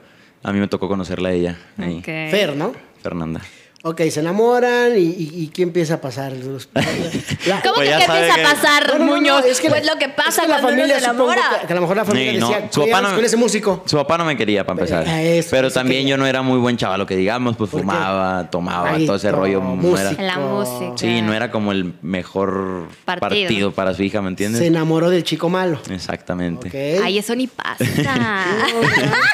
[0.45, 2.05] A mí me tocó conocerla a ella, ahí, Ok.
[2.05, 2.73] Fer, ¿no?
[3.03, 3.41] Fernanda.
[3.89, 6.33] Ok, se enamoran y, y, y ¿qué empieza a pasar?
[6.33, 9.45] Los- la- ¿Cómo Pues que qué empieza que- a pasar, No, no, no, Muñoz?
[9.45, 11.43] es que pues la- lo que pasa es que la cuando uno familia, se enamora.
[11.61, 13.25] que, que a lo mejor la familia Sí, no, decía, su papá "Cuidado no- con
[13.25, 13.83] ese músico.
[13.87, 15.07] Su papá no me quería para empezar.
[15.07, 18.51] Eh, eso, pero también yo no era muy buen chaval, lo que digamos, pues fumaba,
[18.51, 19.63] tomaba, Ay, todo ese rollo.
[19.97, 20.93] Era, La música.
[20.97, 23.47] sí, no era como el mejor Partido.
[23.47, 24.61] partido, para su hija, ¿me entiendes?
[24.63, 25.79] Se enamoró del chico malo.
[25.89, 26.69] Exactamente.
[26.69, 27.05] Ok.
[27.05, 27.77] Ay, eso ni pasa.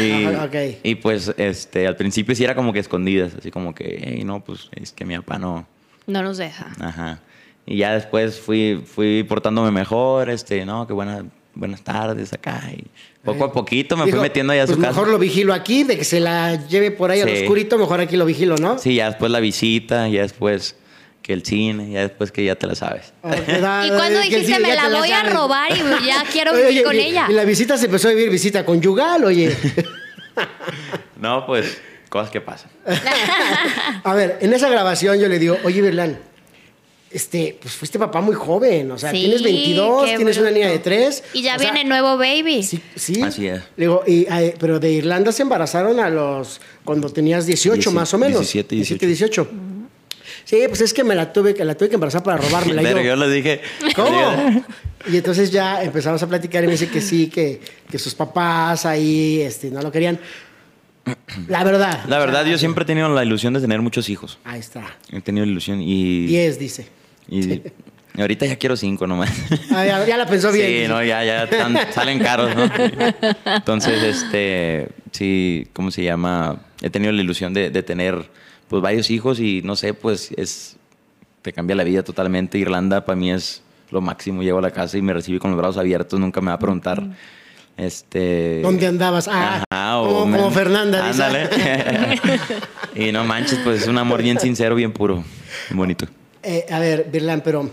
[0.00, 0.54] Y, Ajá, ok.
[0.82, 4.44] y pues este al principio sí era como que escondidas, así como que, "Ey, no,
[4.44, 5.66] pues es que mi papá no.
[6.08, 6.66] no nos deja.
[6.80, 7.20] Ajá.
[7.64, 12.60] Y ya después fui, fui portándome mejor, este, no, que buena- buenas tardes acá.
[12.76, 12.84] Y
[13.24, 14.92] poco a poquito me Dijo, fui metiendo ya a su pues casa.
[15.00, 17.42] mejor lo vigilo aquí, de que se la lleve por ahí al Sí.
[17.42, 18.76] oscurito, mejor aquí lo vigilo, ¿no?
[18.78, 20.76] Sí, ya después la visita, ya después
[21.22, 23.14] que el cine, ya después que ya te la sabes.
[23.22, 23.30] Da-
[23.86, 25.32] Y cuando que dijiste, me la voy a sabes".
[25.32, 27.28] robar y ya quiero vivir oye, con y- ella.
[27.30, 29.56] Y la visita se empezó a vivir visita conyugal, oye.
[31.20, 31.80] No, pues
[32.14, 32.70] cosas que pasan.
[34.04, 36.16] a ver, en esa grabación yo le digo, oye, Berlán,
[37.10, 40.68] este, pues fuiste papá muy joven, o sea, Sí, tienes 22, qué tienes una niña
[40.68, 41.24] de 3.
[41.32, 42.62] Y ya viene nuevo baby.
[42.62, 43.20] Sí, sí.
[43.20, 43.62] Así es.
[43.76, 44.26] Le digo, y,
[44.60, 48.38] pero de Irlanda se embarazaron a los cuando tenías 18 Dieci- más o menos.
[48.52, 49.48] 17, 18.
[50.44, 52.98] Sí, pues es que me la tuve que la tuve que embarazar para robármela Pero
[52.98, 53.06] yo.
[53.06, 53.60] yo le dije.
[53.96, 54.64] ¿Cómo?
[55.06, 58.86] Y entonces ya empezamos a platicar y me dice que sí, que, que sus papás
[58.86, 60.18] ahí este, no lo querían.
[61.48, 62.04] La verdad.
[62.08, 64.38] La verdad, yo siempre he tenido la ilusión de tener muchos hijos.
[64.44, 64.84] Ahí está.
[65.10, 66.26] He tenido la ilusión y.
[66.26, 66.88] 10, dice.
[67.28, 67.62] Y
[68.20, 69.30] ahorita ya quiero cinco nomás.
[69.70, 70.66] Ah, ya, ya la pensó bien.
[70.66, 70.88] Sí, dice.
[70.88, 72.70] no, ya, ya tan- salen caros, ¿no?
[73.56, 76.60] Entonces, este, sí, ¿cómo se llama?
[76.80, 78.30] He tenido la ilusión de, de tener,
[78.68, 80.76] pues, varios hijos y, no sé, pues, es,
[81.42, 82.58] te cambia la vida totalmente.
[82.58, 84.42] Irlanda para mí es lo máximo.
[84.42, 86.58] Llego a la casa y me recibe con los brazos abiertos, nunca me va a
[86.58, 87.02] preguntar,
[87.76, 88.60] este...
[88.62, 89.28] ¿Dónde andabas?
[89.28, 91.06] Ah, Ajá, o como, me- como Fernanda.
[91.08, 91.22] dice.
[91.22, 91.48] Ándale.
[92.94, 95.24] y no manches, pues, es un amor bien sincero, bien puro,
[95.70, 96.06] bonito.
[96.42, 97.70] Eh, a ver, Birlan, pero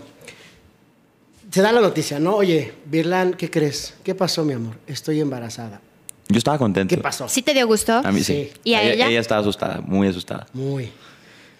[1.50, 2.34] se da la noticia, ¿no?
[2.36, 3.94] Oye, Birlan, ¿qué crees?
[4.02, 4.76] ¿Qué pasó, mi amor?
[4.86, 5.80] Estoy embarazada.
[6.28, 6.94] Yo estaba contento.
[6.94, 7.28] ¿Qué pasó?
[7.28, 7.92] ¿Sí te dio gusto?
[8.02, 8.50] A mí sí.
[8.54, 8.60] Sí.
[8.64, 9.06] ¿Y a ella?
[9.08, 10.46] Ella estaba asustada, muy asustada.
[10.54, 10.90] Muy.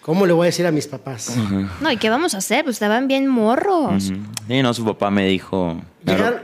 [0.01, 1.33] ¿Cómo le voy a decir a mis papás?
[1.79, 2.63] No, ¿y qué vamos a hacer?
[2.65, 4.09] Pues estaban bien morros.
[4.09, 4.17] Ujú.
[4.47, 5.79] Sí, no, su papá me dijo.
[6.05, 6.41] Llegaron-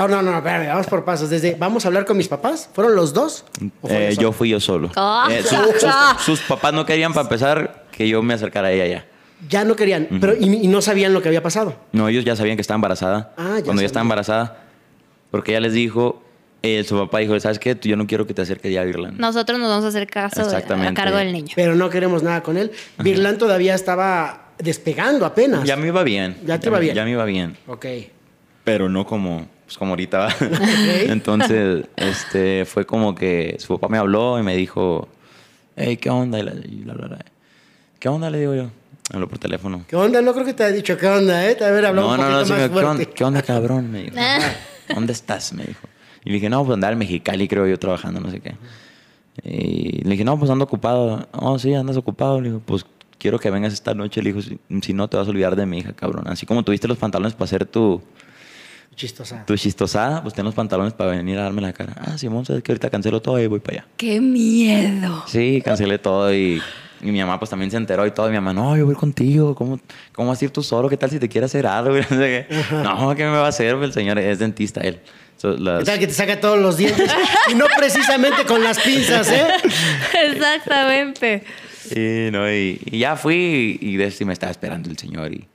[0.00, 1.30] oh, no, no, espérame, vamos por pasos.
[1.30, 2.68] Desde, ¿vamos a hablar con mis papás?
[2.72, 3.44] ¿Fueron los dos?
[3.82, 4.22] ¿O fue Eh, solo?
[4.22, 4.90] yo fui yo solo.
[4.96, 5.28] Ah.
[5.30, 5.92] Eh, su- sus,
[6.24, 9.06] sus papás no querían, para empezar, que yo me acercara a ella ya.
[9.48, 11.74] Ya no querían, pero y, y no sabían lo que había pasado.
[11.92, 13.34] No, ellos ya sabían que estaba embarazada.
[13.36, 14.06] Ah, ya Cuando ya estaba sabían.
[14.06, 14.58] embarazada,
[15.30, 16.22] porque ella les dijo,
[16.62, 17.74] eh, su papá dijo, ¿sabes qué?
[17.74, 19.16] Tú- Yo no quiero que te acerques ya a Irlanda.
[19.18, 20.94] Nosotros nos vamos a hacer caso de- a Exactamente.
[20.94, 21.52] cargo del niño.
[21.56, 22.70] Pero no queremos nada con él.
[22.98, 25.64] Birlan todavía estaba despegando apenas.
[25.64, 26.38] Ya me iba bien.
[26.46, 26.94] Ya te iba me- bien.
[26.94, 27.58] Ya me iba bien.
[27.66, 27.84] Ok.
[28.64, 30.28] Pero no como, pues como ahorita.
[31.06, 35.08] Entonces, este, fue como que su papá me habló y me dijo,
[35.76, 36.38] hey, ¿qué onda?
[36.38, 37.24] Y la- y bla, bla.
[37.98, 38.30] ¿Qué onda?
[38.30, 38.70] Le digo yo.
[39.12, 39.84] Habló por teléfono.
[39.86, 40.22] ¿Qué onda?
[40.22, 41.54] No creo que te haya dicho qué onda, ¿eh?
[41.54, 43.90] Te haber hablado No, un no, poquito no, sí más ¿qué onda, qué onda, cabrón?
[43.90, 44.16] Me dijo.
[44.94, 45.52] ¿Dónde estás?
[45.52, 45.86] Me dijo.
[46.24, 48.54] Y le dije, no, pues andaba en Mexicali, creo yo, trabajando, no sé qué.
[49.42, 51.28] Y le dije, no, pues ando ocupado.
[51.32, 52.40] Oh, sí, andas ocupado.
[52.40, 52.86] Le digo, pues
[53.18, 54.22] quiero que vengas esta noche.
[54.22, 56.26] Le dijo, si, si no, te vas a olvidar de mi hija, cabrón.
[56.28, 58.00] Así como tuviste los pantalones para hacer tu,
[58.96, 59.44] Chistosa.
[59.46, 61.94] tu chistosada, pues ten los pantalones para venir a darme la cara.
[61.98, 63.86] Ah, Simón, sabes que ahorita cancelo todo y voy para allá.
[63.96, 65.24] ¡Qué miedo!
[65.26, 66.62] Sí, cancelé todo y,
[67.02, 68.26] y mi mamá pues también se enteró y todo.
[68.28, 69.54] Y mi mamá, no, yo voy contigo.
[69.54, 69.80] ¿Cómo,
[70.12, 70.88] ¿Cómo vas a ir tú solo?
[70.88, 71.96] ¿Qué tal si te quiere hacer algo?
[71.98, 72.46] Y No, qué.
[72.70, 73.74] no ¿qué me va a hacer?
[73.74, 75.00] El señor es dentista, él.
[75.36, 77.10] So, las- ¿Qué tal que te saca todos los dientes?
[77.50, 79.46] y no precisamente con las pinzas, ¿eh?
[80.30, 81.42] Exactamente.
[81.88, 85.32] Sí, no, y, y ya fui y, de sí me estaba esperando el señor.
[85.32, 85.46] Y,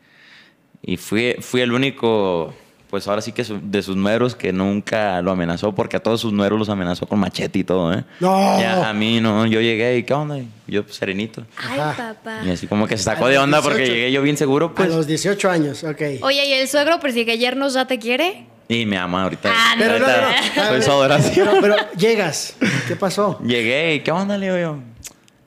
[0.84, 2.54] y fui, fui el único,
[2.90, 6.22] pues ahora sí que su- de sus nueros que nunca lo amenazó, porque a todos
[6.22, 8.04] sus nueros los amenazó con machete y todo, ¿eh?
[8.20, 8.60] No.
[8.60, 10.38] Ya, a mí no, yo llegué y ¿qué onda?
[10.68, 11.44] Yo pues, serenito.
[11.58, 12.14] Ay, Ajá.
[12.16, 12.40] papá.
[12.46, 13.94] Y así como que se sacó A de onda porque 18.
[13.96, 14.90] llegué yo bien seguro, A pues.
[14.90, 16.02] los 18 años, ok.
[16.22, 18.46] Oye, ¿y el suegro persigue yernos ya te quiere?
[18.68, 19.52] Y me ama ahorita.
[19.52, 20.70] Ah, no, Pero no, Ahorita no, no.
[20.70, 21.48] Soy su adoración.
[21.62, 22.56] Pero, pero llegas.
[22.88, 23.40] ¿Qué pasó?
[23.44, 24.38] Llegué y ¿qué onda?
[24.38, 24.80] Le digo yo.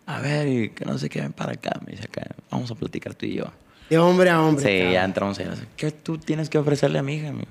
[0.07, 1.71] A ver, y que no sé qué, ven para acá.
[1.87, 3.45] Me dice acá, vamos a platicar tú y yo.
[3.93, 4.65] De hombre a hombre.
[4.65, 4.93] Sí, cabrón.
[4.95, 5.47] ya entramos ahí.
[5.77, 7.29] ¿Qué tú tienes que ofrecerle a mi hija?
[7.29, 7.51] amigo?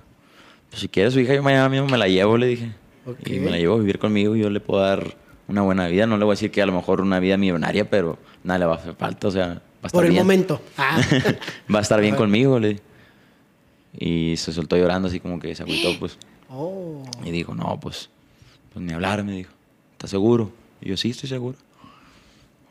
[0.71, 2.71] Pues si quieres su hija, yo mañana mismo me la llevo, le dije.
[3.27, 5.15] Y me la llevo a vivir conmigo y yo le puedo dar
[5.47, 6.08] una buena vida.
[6.08, 8.65] No le voy a decir que a lo mejor una vida millonaria, pero nada le
[8.65, 9.27] va a hacer falta.
[9.27, 10.23] O sea, va a estar Por el bien.
[10.23, 10.60] momento.
[10.77, 10.99] Ah.
[11.73, 12.82] va a estar bien conmigo, le dije.
[13.99, 16.17] Y se soltó llorando así como que se agüitó, pues.
[16.49, 17.04] Oh.
[17.23, 18.10] Y dijo, no, pues,
[18.73, 19.51] pues ni hablar, me dijo.
[19.91, 20.51] ¿Estás seguro?
[20.82, 21.56] Y yo, sí, estoy seguro.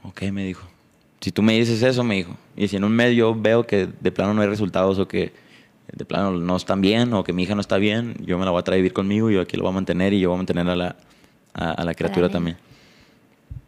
[0.03, 0.67] Ok, me dijo.
[1.21, 2.37] Si tú me dices eso, me dijo.
[2.57, 5.33] Y si en un mes yo veo que de plano no hay resultados o que
[5.93, 8.51] de plano no están bien o que mi hija no está bien, yo me la
[8.51, 10.29] voy a traer a vivir conmigo y yo aquí lo voy a mantener y yo
[10.31, 10.97] voy a mantener a la,
[11.53, 12.57] a, a la criatura también.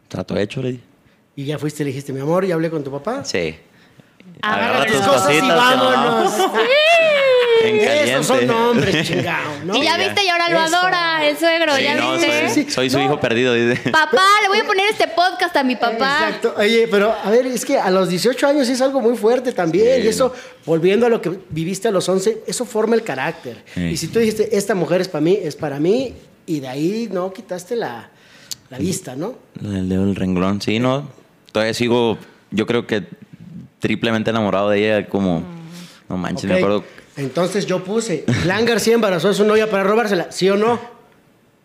[0.08, 0.84] Trato hecho, le dije.
[1.36, 3.24] Y ya fuiste y le dijiste, mi amor, ya hablé con tu papá.
[3.24, 3.54] Sí.
[4.42, 6.32] Agarra tus cosas y vámonos.
[7.62, 9.76] En Esos son hombres, chingado, ¿no?
[9.76, 10.76] Y ya viste, y ahora lo Eso.
[10.76, 12.48] adora el suegro, Sí, ¿ya no, viste?
[12.50, 13.04] soy, soy su No.
[13.04, 13.80] hijo perdido, dice.
[13.90, 16.26] Papá, le voy a poner este podcast a mi papá.
[16.28, 16.54] Exacto.
[16.58, 20.00] Oye, pero a ver, es que a los 18 años es algo muy fuerte también.
[20.00, 20.32] Sí, y eso,
[20.66, 23.62] volviendo a lo que viviste a los 11, eso forma el carácter.
[23.74, 23.80] Sí.
[23.82, 26.14] Y si tú dijiste, esta mujer es para mí, es para mí,
[26.46, 28.10] y de ahí no quitaste la,
[28.70, 29.34] la vista, ¿no?
[29.62, 31.08] El dedo del renglón, sí, no.
[31.52, 32.18] Todavía sigo,
[32.50, 33.04] yo creo que
[33.78, 35.42] triplemente enamorado de ella, como,
[36.08, 36.84] no manches, me acuerdo,
[37.16, 40.80] Entonces yo puse, Lan García embarazó a su novia para robársela, ¿sí o no?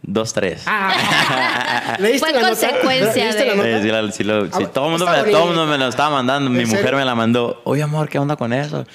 [0.04, 0.64] dos, tres.
[0.68, 2.50] Ah, ¿leíste Fue la nota?
[2.70, 3.78] consecuencia ¿Leíste la de- nota?
[3.78, 6.50] Sí, sí, la- sí lo- sí, Ah, todo, el mundo me, mundo lo estaba mandando,
[6.50, 7.00] mi ¿En mujer serio?
[7.00, 8.86] me la mandó, oye amor, ¿qué onda con eso?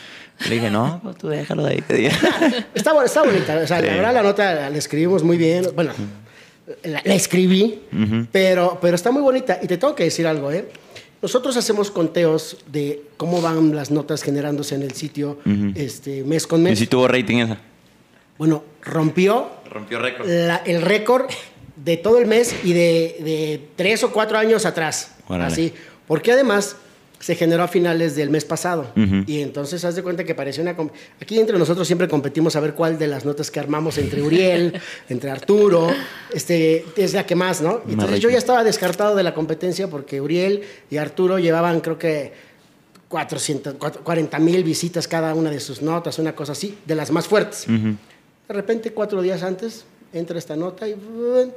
[0.49, 1.83] Le dije, no, pues tú déjalo de ahí.
[1.83, 2.11] que diga".
[2.75, 3.59] Está, está bonita.
[3.63, 5.67] O sea, la verdad, la nota la escribimos muy bien.
[5.75, 5.93] Bueno,
[6.85, 7.81] la, la escribí,
[8.33, 9.59] pero, pero está muy bonita.
[9.63, 10.69] Y te tengo que decir algo, ¿eh?
[11.23, 15.39] Nosotros hacemos conteos de cómo van las notas generándose en el sitio
[15.77, 16.79] este, mes con Y mes.
[16.81, 17.59] si tuvo rating esa.
[18.39, 20.27] Bueno, rompió Rompió récord.
[20.29, 21.27] la- el récord
[21.77, 25.13] de todo el mes y de, de tres o cuatro años atrás.
[25.29, 25.53] Órale.
[25.53, 25.73] Así.
[26.09, 26.77] Porque además
[27.23, 28.93] se generó a finales del mes pasado.
[29.27, 30.77] Y entonces haz de cuenta que parecía una...
[31.21, 34.75] Aquí entre nosotros siempre competimos a ver cuál de las notas que armamos entre Uriel,
[35.09, 35.89] entre Arturo,
[36.35, 37.81] este, es la que más, ¿no?
[37.89, 41.97] Y entonces yo ya estaba descartado de la competencia porque Uriel y Arturo llevaban creo
[41.97, 42.33] que
[43.07, 47.29] 400, 40 mil visitas cada una de sus notas, una cosa así, de las más
[47.29, 47.67] fuertes.
[47.69, 50.95] De repente, cuatro días antes, entra esta nota y...
[50.95, 51.53] ¡bum!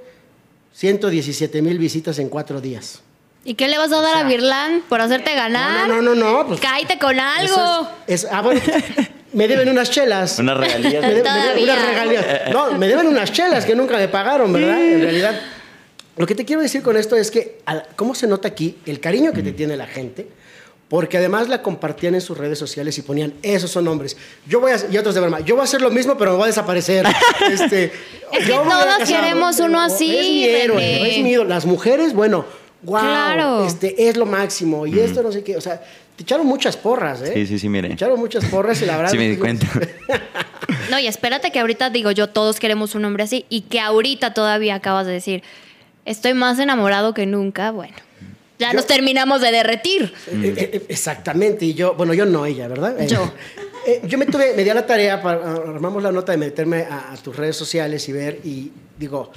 [0.74, 3.02] 117 mil visitas en cuatro días.
[3.48, 5.88] ¿Y qué le vas a dar a Virlán por hacerte ganar?
[5.88, 6.48] No, no, no, no, no.
[6.48, 7.88] Pues, Cállate con algo.
[8.08, 8.60] es- es- ah, bueno,
[9.34, 10.40] me deben unas chelas.
[10.40, 11.02] Unas regalías.
[11.04, 11.64] Me de- me de- Todavía.
[11.64, 12.26] unas regalías.
[12.52, 14.84] No, me deben unas chelas que nunca me pagaron, ¿verdad?
[14.84, 15.40] En realidad,
[16.18, 17.60] lo que te quiero decir con esto es que,
[17.96, 20.28] ¿cómo se nota aquí el cariño que te tiene la gente?
[20.90, 24.16] Porque además la compartían en sus redes sociales y ponían, esos son hombres.
[24.48, 26.38] Yo voy a, y otros de broma, yo voy a hacer lo mismo, pero me
[26.38, 27.06] voy a desaparecer.
[27.52, 27.86] Este,
[28.32, 31.50] Es que casar- queremos uno así, Es mi héroe, es mi ídolo.
[31.50, 32.46] Las mujeres, bueno,
[32.86, 33.66] wow, Claro.
[33.66, 34.86] este, es lo máximo.
[34.88, 35.82] Y esto no sé qué, o sea,
[36.16, 37.32] te echaron muchas porras, ¿eh?
[37.34, 37.90] Sí, sí, sí, mire.
[37.90, 39.12] Te echaron muchas porras y la verdad...
[39.12, 39.68] Sí me di cuenta.
[40.90, 43.46] No, y espérate que ahorita digo yo, todos queremos un hombre así.
[43.50, 45.44] Y que ahorita todavía acabas de decir,
[46.06, 47.72] estoy más enamorado que nunca.
[47.72, 47.96] Bueno,
[48.60, 50.14] ya Yo- nos terminamos de derretir.
[50.28, 53.00] Eh, eh, eh, exactamente, y yo, bueno, yo no, ella, ¿verdad?
[53.02, 53.32] Eh, Yo.
[53.88, 56.84] eh, yo me tuve, me di a la tarea, para, armamos la nota de meterme
[56.84, 59.32] a, a tus redes sociales y ver, y digo,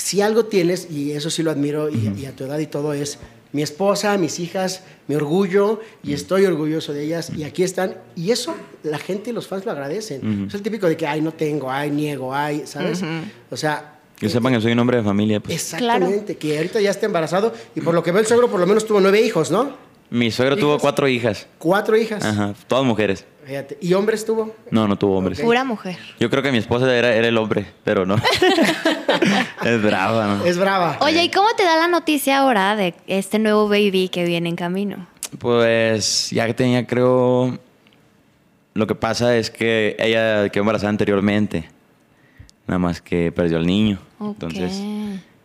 [0.00, 2.92] si algo tienes, y eso sí lo admiro, y, y a tu edad y todo,
[2.92, 3.18] es
[3.52, 8.30] mi esposa, mis hijas, mi orgullo, y estoy orgulloso de ellas, y aquí están, y
[8.30, 10.46] eso la gente y los fans lo agradecen.
[10.48, 13.02] Es el típico de que, ay, no tengo, ay, niego, ay, ¿sabes?
[13.50, 13.98] O sea...
[14.16, 15.40] Que sepan que soy un hombre de familia.
[15.40, 15.54] Pues.
[15.54, 18.66] Exactamente, que ahorita ya está embarazado, y por lo que veo el suegro por lo
[18.66, 19.90] menos tuvo nueve hijos, ¿no?
[20.10, 21.46] Mi suegro tuvo cuatro hijas.
[21.58, 22.24] Cuatro hijas.
[22.24, 23.24] Ajá, todas mujeres.
[23.50, 23.78] Fíjate.
[23.80, 24.54] ¿Y hombres tuvo?
[24.70, 25.40] No, no tuvo hombres.
[25.40, 25.98] Pura mujer.
[26.20, 28.14] Yo creo que mi esposa era, era el hombre, pero no.
[29.64, 30.44] es brava, ¿no?
[30.44, 30.98] Es brava.
[31.00, 34.54] Oye, ¿y cómo te da la noticia ahora de este nuevo baby que viene en
[34.54, 35.08] camino?
[35.40, 37.58] Pues ya que tenía, creo.
[38.74, 41.68] Lo que pasa es que ella quedó embarazada anteriormente.
[42.68, 43.98] Nada más que perdió al niño.
[44.20, 44.28] Ok.
[44.44, 44.80] Entonces,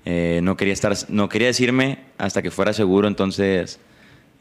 [0.05, 3.07] eh, no quería estar, no quería decirme hasta que fuera seguro.
[3.07, 3.79] Entonces,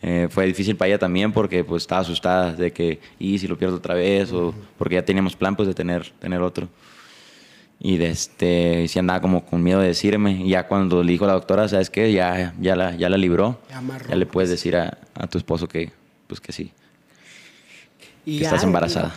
[0.06, 3.56] eh, fue difícil para ella también porque pues estaba asustada de que, y si lo
[3.56, 6.68] pierdo otra vez, o porque ya teníamos plan pues de tener, tener otro.
[7.80, 10.32] Y de este, sí andaba como con miedo de decirme.
[10.32, 12.12] Y ya cuando le dijo la doctora, ¿sabes qué?
[12.12, 13.58] Ya, ya, la, ya la libró.
[13.70, 15.90] Ya Ya le puedes decir a, a tu esposo que,
[16.26, 16.70] pues que sí.
[18.26, 19.14] Y que estás embarazada.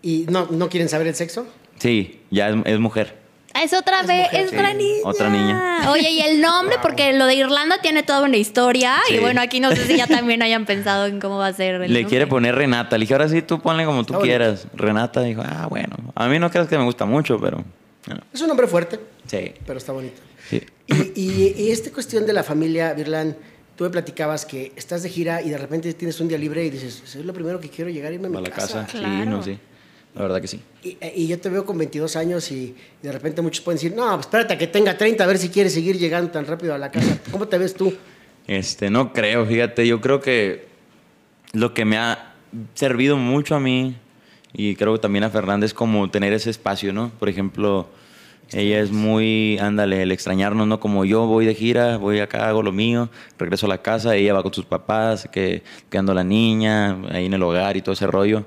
[0.00, 1.46] ¿Y no, no quieren saber el sexo?
[1.78, 3.19] Sí, ya es, es mujer.
[3.62, 4.56] Es otra vez, mujer, es sí.
[4.56, 5.00] otra niña.
[5.04, 5.90] Otra niña.
[5.90, 8.96] Oye, y el nombre, porque lo de Irlanda tiene toda una historia.
[9.10, 11.74] Y bueno, aquí no sé si ya también hayan pensado en cómo va a ser.
[11.76, 12.06] el Le nombre.
[12.06, 12.96] quiere poner Renata.
[12.96, 14.26] Le dije, ahora sí, tú ponle como tú Está bonito.
[14.26, 14.66] quieras.
[14.74, 15.96] Renata dijo, ah, bueno.
[16.14, 17.62] A mí no creas que me gusta mucho, pero...
[18.06, 19.52] bueno, Es un nombre fuerte, sí.
[19.66, 20.20] pero está bonito.
[20.48, 20.62] sí.
[20.86, 23.36] Y, y, y esta cuestión de la familia, Virlan,
[23.76, 26.70] tú me platicabas que estás de gira y de repente tienes un día libre y
[26.70, 28.86] dices, es lo primero que quiero llegar a irme a mi A la casa.
[28.86, 28.98] casa.
[28.98, 29.58] Sí, no, sí.
[30.14, 30.60] La verdad que sí.
[30.82, 33.94] Y, y yo te veo con 22 años y, y de repente muchos pueden decir,
[33.94, 36.74] no, pues espérate a que tenga 30 a ver si quieres seguir llegando tan rápido
[36.74, 37.18] a la casa.
[37.30, 37.94] ¿Cómo te ves tú?
[38.46, 40.66] Este, no creo, fíjate, yo creo que
[41.52, 42.34] lo que me ha
[42.74, 43.96] servido mucho a mí
[44.52, 47.10] y creo que también a Fernández como tener ese espacio, ¿no?
[47.18, 47.88] Por ejemplo,
[48.52, 50.80] ella es muy, ándale, el extrañarnos, ¿no?
[50.80, 54.34] Como yo voy de gira, voy acá, hago lo mío, regreso a la casa, ella
[54.34, 58.08] va con sus papás, que quedando la niña, ahí en el hogar y todo ese
[58.08, 58.44] rollo.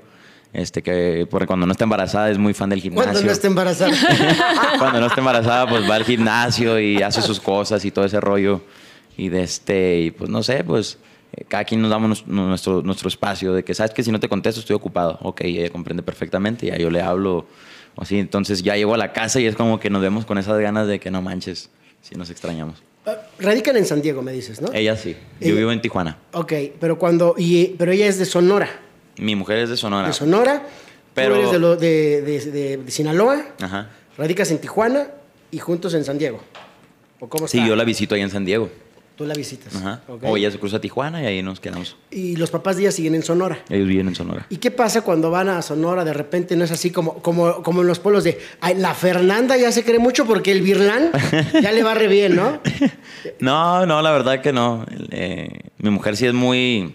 [0.54, 3.10] Este, que porque cuando no está embarazada es muy fan del gimnasio.
[3.10, 3.92] Cuando no esté embarazada.
[4.78, 8.20] Cuando no está embarazada, pues va al gimnasio y hace sus cosas y todo ese
[8.20, 8.62] rollo.
[9.16, 10.98] Y de este, y pues no sé, pues
[11.36, 14.28] eh, cada quien nos damos nuestro, nuestro espacio de que sabes que si no te
[14.28, 15.18] contesto estoy ocupado.
[15.22, 17.46] Ok, ella comprende perfectamente, ya yo le hablo
[17.96, 18.20] así.
[18.20, 20.86] Entonces ya llego a la casa y es como que nos vemos con esas ganas
[20.86, 21.68] de que no manches,
[22.00, 22.80] si nos extrañamos.
[23.06, 24.72] Ah, Radican en San Diego, me dices, ¿no?
[24.72, 26.16] Ella sí, yo Ella- vivo en Tijuana.
[26.32, 28.68] Ok, pero cuando, y, pero ella es de Sonora.
[29.18, 30.08] Mi mujer es de Sonora.
[30.08, 30.62] De Sonora.
[31.14, 33.42] Pero- Tú eres de, lo- de, de- de- de Sinaloa.
[33.60, 33.90] Ajá.
[34.18, 35.06] Radicas en Tijuana
[35.50, 36.40] y juntos en San Diego.
[37.20, 38.68] ¿O cómo Sí, yo la visito ahí en San Diego.
[39.16, 39.76] Tú la visitas.
[39.76, 40.00] Ajá.
[40.22, 41.96] O ella se cruza a Tijuana y ahí nos quedamos.
[42.10, 43.60] Y los papás de ella siguen en Sonora.
[43.70, 44.44] Ellos viven en Sonora.
[44.50, 46.04] ¿Y qué pasa cuando van a Sonora?
[46.04, 49.56] De repente no es así como, como, como en los pueblos de "Ay, la Fernanda
[49.56, 51.12] ya se cree mucho porque el Virlán
[51.62, 52.58] ya le va re bien, ¿no?
[53.38, 54.84] No, no, la verdad que no.
[55.10, 55.48] Eh,
[55.78, 56.94] mi mujer sí es muy,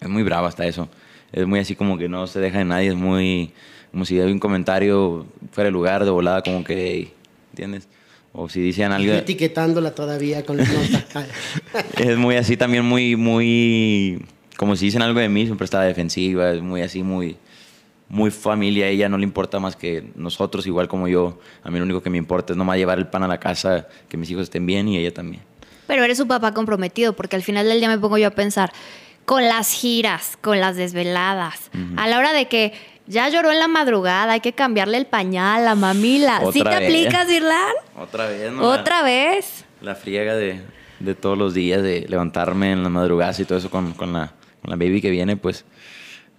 [0.00, 0.88] es muy brava hasta eso.
[1.36, 3.50] Es muy así como que no se deja de nadie, es muy,
[3.92, 7.12] como si hay un comentario fuera de lugar, de volada, como que, "Hey",
[7.50, 7.86] ¿entiendes?
[8.32, 11.26] O si dicen algo, Yo etiquetándola todavía con la nota.
[11.98, 14.24] es muy así también, muy, muy,
[14.56, 17.36] como si dicen algo de mí, siempre está defensiva, es muy así, muy,
[18.08, 21.78] muy familia, a ella no le importa más que nosotros, igual como yo, a mí
[21.78, 24.30] lo único que me importa es nomás llevar el pan a la casa, que mis
[24.30, 25.42] hijos estén bien y ella también.
[25.86, 28.72] Pero eres un papá comprometido, porque al final del día me pongo yo a pensar,
[29.26, 32.72] con las giras, con las desveladas, a la hora de que
[33.06, 36.40] ya lloró en la madrugada, hay que cambiarle el pañal, la mamila.
[36.52, 36.76] ¿Sí te vez.
[36.76, 37.72] aplicas, Irlan?
[37.96, 38.62] Otra vez, ¿no?
[38.62, 39.64] ¿Otra vez?
[39.80, 40.62] La friega de,
[41.00, 44.32] de todos los días, de levantarme en la madrugada y todo eso con, con la,
[44.62, 45.64] con la baby que viene, pues,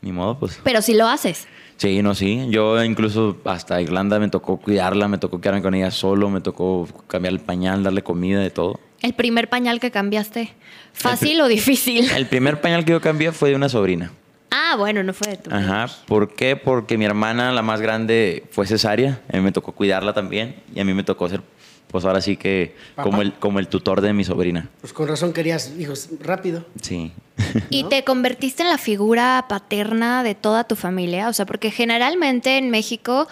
[0.01, 0.59] ni modo, pues.
[0.63, 1.47] Pero si lo haces.
[1.77, 2.47] Sí, no, sí.
[2.49, 6.87] Yo incluso hasta Irlanda me tocó cuidarla, me tocó quedarme con ella solo, me tocó
[7.07, 8.79] cambiar el pañal, darle comida, de todo.
[9.01, 10.53] El primer pañal que cambiaste,
[10.91, 12.09] ¿fácil o difícil?
[12.11, 14.11] El primer pañal que yo cambié fue de una sobrina.
[14.49, 15.53] Ah, bueno, no fue de tu.
[15.53, 15.87] Ajá.
[16.07, 16.55] ¿Por qué?
[16.55, 19.21] Porque mi hermana, la más grande, fue cesárea.
[19.31, 20.55] A mí me tocó cuidarla también.
[20.73, 21.41] Y a mí me tocó ser,
[21.89, 23.09] pues ahora sí que, Papá.
[23.09, 24.69] como el, como el tutor de mi sobrina.
[24.81, 26.65] Pues con razón querías hijos rápido.
[26.81, 27.11] Sí.
[27.69, 32.57] Y te convertiste en la figura paterna de toda tu familia, o sea, porque generalmente
[32.57, 33.27] en México,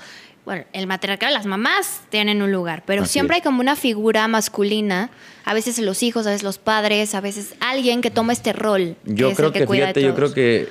[0.45, 3.41] bueno, el matriarcado, las mamás tienen un lugar, pero Así siempre es.
[3.41, 5.09] hay como una figura masculina,
[5.43, 8.95] a veces los hijos, a veces los padres, a veces alguien que toma este rol.
[9.05, 10.69] Yo es el creo que, cuida de fíjate, yo creo que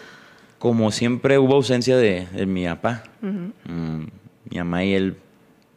[0.58, 4.04] como siempre hubo ausencia de, de mi papá, mm,
[4.50, 5.16] mi mamá y él,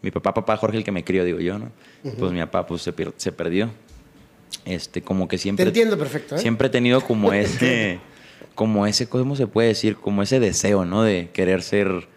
[0.02, 1.72] mi papá, papá Jorge, el que me crió, digo yo, ¿no?
[2.18, 3.72] Pues mi papá pues se, perdió.
[4.66, 5.66] Este, como que siempre...
[5.66, 6.40] Te entiendo perfecto, ¿eh?
[6.40, 8.00] Siempre he tenido como ese,
[8.56, 9.96] como ese, ¿cómo se puede decir?
[9.96, 11.04] Como ese deseo, ¿no?
[11.04, 12.08] De querer ser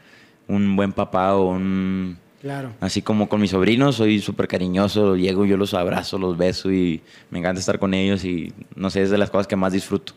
[0.47, 2.19] un buen papá o un...
[2.41, 2.73] Claro.
[2.81, 7.03] Así como con mis sobrinos, soy súper cariñoso, llego, yo los abrazo, los beso y
[7.29, 10.15] me encanta estar con ellos y no sé, es de las cosas que más disfruto.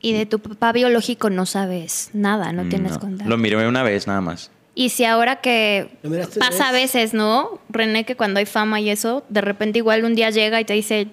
[0.00, 3.30] Y de tu papá biológico no sabes nada, no tienes No, contacto.
[3.30, 4.50] Lo miré una vez nada más.
[4.74, 7.60] Y si ahora que ¿Lo miraste una pasa a veces, ¿no?
[7.68, 10.72] René, que cuando hay fama y eso, de repente igual un día llega y te
[10.72, 11.06] dice,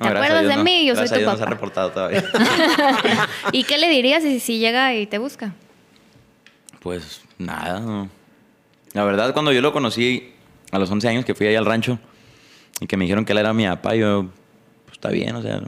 [0.00, 0.62] ¿te No, acuerdas de no.
[0.64, 0.86] mí?
[0.86, 1.54] Yo soy Gracias tu Dios no se ha papá.
[1.56, 2.24] reportado todavía.
[3.52, 5.52] ¿Y qué le dirías si, si llega y te busca?
[6.80, 8.08] pues nada, no.
[8.94, 10.32] La verdad, cuando yo lo conocí
[10.72, 11.98] a los 11 años que fui ahí al rancho
[12.80, 14.26] y que me dijeron que él era mi papá, yo,
[14.86, 15.60] pues está bien, o sea,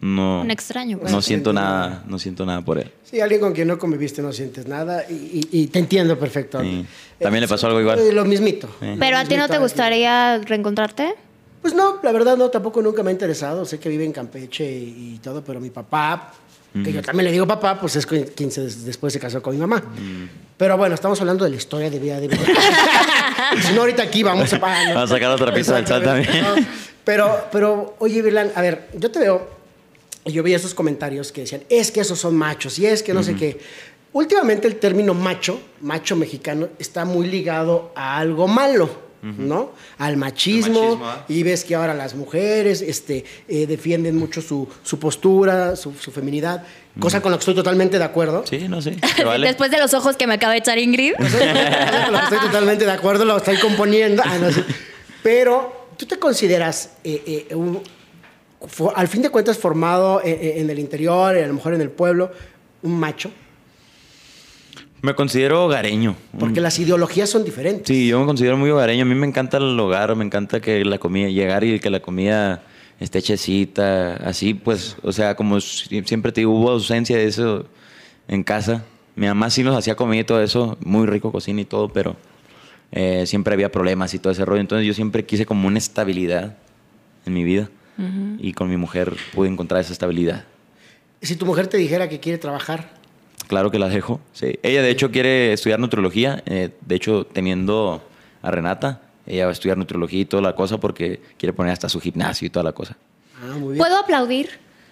[0.00, 0.40] no...
[0.40, 1.12] Un extraño, pues.
[1.12, 2.90] No siento nada, no siento nada por él.
[3.04, 6.60] Sí, alguien con quien no conviviste no sientes nada y, y- y te entiendo perfecto.
[6.60, 6.86] Sí.
[7.18, 7.98] También le pasó algo igual.
[7.98, 8.68] Eh, Lo mismito.
[8.80, 8.96] Sí.
[8.98, 11.14] ¿Pero a ti no te gustaría reencontrarte?
[11.60, 13.64] Pues no, la verdad no, tampoco nunca me ha interesado.
[13.66, 16.32] Sé que vive en Campeche y, y todo, pero mi papá,
[16.72, 19.60] que yo también le digo papá, pues es quien se- después se casó con mi
[19.60, 19.82] mamá.
[20.56, 22.36] Pero bueno, estamos hablando de la historia de vida de mi
[23.66, 24.58] Si no, ahorita aquí vamos a...
[24.94, 26.28] Vamos a sacar otra pista del chat también.
[26.42, 26.54] No,
[27.04, 29.59] Pero, pero, oye, Virlan, a ver, yo te veo,
[30.24, 33.14] y yo vi esos comentarios que decían, es que esos son machos, y es que
[33.14, 33.58] no sé qué.
[34.12, 39.10] Últimamente el término macho, macho mexicano, está muy ligado a algo malo.
[39.22, 39.72] ¿no?
[39.98, 41.24] Al machismo, machismo, ¿ah?
[41.28, 46.10] y ves que ahora las mujeres este, eh, defienden mucho su, su postura, su, su
[46.10, 46.64] feminidad,
[46.98, 48.44] cosa con la que estoy totalmente de acuerdo.
[48.48, 48.96] Sí, no sé.
[49.26, 49.46] vale.
[49.46, 51.16] Después de los ojos que me acaba de echar Ingrid.
[51.16, 54.22] Con que estoy totalmente de acuerdo, lo estoy componiendo.
[54.24, 54.48] Ah, no.
[55.22, 57.82] Pero, ¿tú te consideras, eh, eh, un-
[58.62, 61.80] fo- al fin de cuentas, formado en, en- en el interior, a lo mejor en
[61.80, 62.30] el pueblo,
[62.82, 63.30] un macho?
[65.02, 66.14] Me considero hogareño.
[66.38, 67.86] Porque las ideologías son diferentes.
[67.86, 69.02] Sí, yo me considero muy hogareño.
[69.02, 72.00] A mí me encanta el hogar, me encanta que la comida, llegar y que la
[72.00, 72.62] comida
[72.98, 77.64] esté hechecita, así pues, o sea, como si- siempre te digo, hubo ausencia de eso
[78.28, 78.84] en casa.
[79.16, 82.16] Mi mamá sí nos hacía comida y todo eso, muy rico cocina y todo, pero
[82.92, 84.60] eh, siempre había problemas y todo ese rollo.
[84.60, 86.58] Entonces yo siempre quise como una estabilidad
[87.24, 87.70] en mi vida
[88.38, 90.44] y con mi mujer pude encontrar esa estabilidad.
[91.20, 92.98] Si tu mujer te dijera que quiere trabajar,
[93.46, 94.20] Claro que la dejo.
[94.32, 94.60] Sí.
[94.62, 96.40] Ella, de hecho, quiere estudiar nutriología.
[96.46, 98.00] eh, de hecho, teniendo
[98.42, 101.88] a Renata, ella va a estudiar nutriología y toda la cosa porque quiere poner hasta
[101.88, 102.96] su gimnasio y toda la cosa.
[103.42, 103.78] ah, muy bien.
[103.78, 104.50] ¿Puedo aplaudir?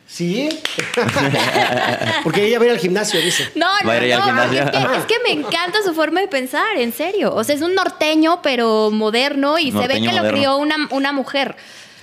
[0.09, 0.49] Sí.
[2.25, 3.49] Porque ella va a ir al gimnasio, dice.
[3.55, 7.35] No, no, no, es que, es que me encanta su forma de pensar, en serio.
[7.35, 10.37] O sea, es un norteño, pero moderno y se ve Norteño que lo moderno.
[10.39, 11.57] crió una, una mujer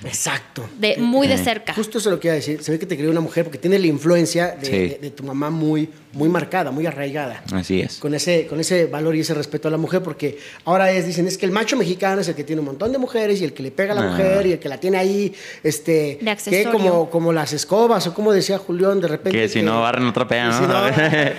[0.04, 0.68] Exacto.
[0.78, 1.74] de, muy de cerca.
[1.74, 2.62] Justo eso es lo que iba a decir.
[2.62, 4.72] Se ve que te crió una mujer porque tiene la influencia de, Sí.
[4.72, 7.44] de- de tu mamá muy, muy marcada, muy arraigada.
[7.54, 7.98] Así es.
[7.98, 11.28] Con ese, con ese valor y ese respeto a la mujer, porque ahora es, dicen,
[11.28, 13.54] es que el macho mexicano es el que tiene un montón de mujeres y el
[13.54, 14.12] que le pega a la No.
[14.12, 18.14] mujer y el que la tiene ahí, este, De que como, como las escobas, o
[18.14, 19.38] como decía Julián, de repente.
[19.38, 20.62] Que si no barren, no trapean, que si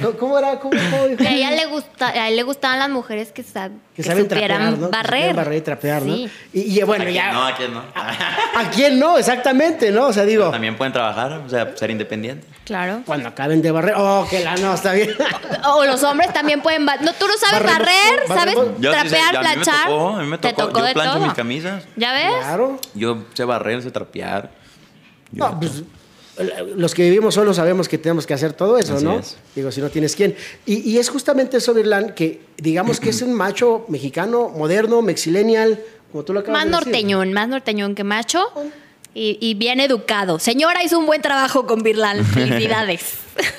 [0.02, 0.10] ¿no?
[0.12, 0.58] ¿cómo- ¿Cómo era?
[0.60, 1.18] ¿Cómo, cómo dijo?
[1.22, 4.02] Que a ella le gusta, a él le gustaban las mujeres que, sab- Que que
[4.02, 4.90] saben trapear, ¿no?
[4.90, 5.56] Barrer.
[5.56, 6.14] y trapear, ¿no?
[6.16, 7.32] Y, y, bueno, ya.
[7.32, 7.82] No, aquí no.
[7.94, 9.16] ¿A quién no?
[9.18, 10.08] Exactamente, ¿no?
[10.08, 12.50] O sea, digo, También pueden trabajar, o sea, ser independientes.
[12.66, 13.02] Claro.
[13.06, 15.10] cuando acaben de barrer, oh, que la no, está bien.
[15.74, 18.80] O los hombres también pueden No, tú no sabes Barremos, barrer, sabes barremos.
[18.80, 19.88] Yo sí sé, trapear, a mí me planchar.
[19.88, 20.62] tocó, a mí me Te tocó.
[20.68, 21.24] tocó Yo de plancho todo.
[21.24, 21.84] mis camisas.
[21.96, 22.32] ¿Ya ves?
[22.40, 22.80] Claro.
[22.94, 24.50] Yo sé barrer, sé trapear.
[25.32, 25.82] Yo- No, pues
[26.76, 29.18] los que vivimos solos sabemos que tenemos que hacer todo eso, Así ¿no?
[29.18, 29.38] es.
[29.54, 30.36] Digo, si no tienes quién.
[30.66, 35.80] Y, y es justamente eso, Virlan, que digamos que es un macho mexicano, moderno, mexilenial,
[36.12, 36.86] como tú lo acabas Más de decir.
[36.92, 38.46] norteñón, más norteñón que macho.
[39.18, 40.38] Y, y bien educado.
[40.38, 42.22] Señora hizo un buen trabajo con Birlan.
[42.34, 43.14] Felicidades.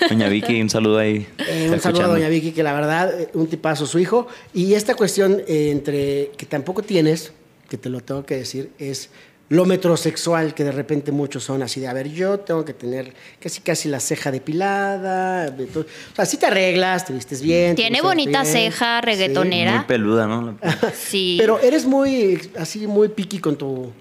[0.08, 1.26] Doña Vicky, un saludo ahí.
[1.40, 2.08] Eh, un saludo a escuchando.
[2.10, 4.28] doña Vicky, que la verdad, eh, un tipazo su hijo.
[4.54, 7.34] Y esta cuestión eh, entre que tampoco tienes,
[7.70, 9.10] que te lo tengo que decir, es
[9.50, 13.16] lo metrosexual, que de repente muchos son así de, a ver, yo tengo que tener
[13.40, 15.50] casi casi la ceja depilada.
[15.50, 15.64] de.
[15.66, 15.86] O
[16.16, 17.76] sea, si te arreglas, te vistes bien.
[17.76, 19.06] Tiene bonita bien, ceja, sí.
[19.08, 19.78] reggaetonera.
[19.78, 20.56] Muy peluda, ¿no?
[20.94, 21.38] Sí.
[21.40, 23.92] Pero eres muy, así, muy piqui con tu,